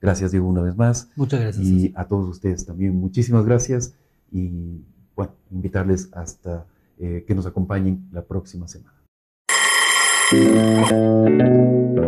Gracias, 0.00 0.30
Diego, 0.30 0.46
una 0.46 0.62
vez 0.62 0.76
más. 0.76 1.08
Muchas 1.16 1.40
gracias. 1.40 1.66
Y 1.66 1.92
a 1.96 2.04
todos 2.04 2.28
ustedes 2.28 2.64
también, 2.64 2.94
muchísimas 2.94 3.44
gracias. 3.44 3.94
Y 4.30 4.84
bueno, 5.16 5.32
invitarles 5.50 6.08
hasta 6.12 6.66
eh, 6.98 7.24
que 7.26 7.34
nos 7.34 7.46
acompañen 7.46 8.08
la 8.12 8.22
próxima 8.22 8.68
semana. 8.68 8.97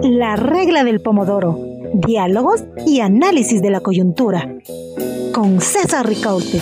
La 0.02 0.36
regla 0.36 0.84
del 0.84 1.00
pomodoro. 1.00 1.58
Diálogos 1.94 2.64
y 2.86 3.00
análisis 3.00 3.62
de 3.62 3.70
la 3.70 3.80
coyuntura. 3.80 4.56
Con 5.32 5.62
César 5.62 6.06
Ricaute. 6.06 6.60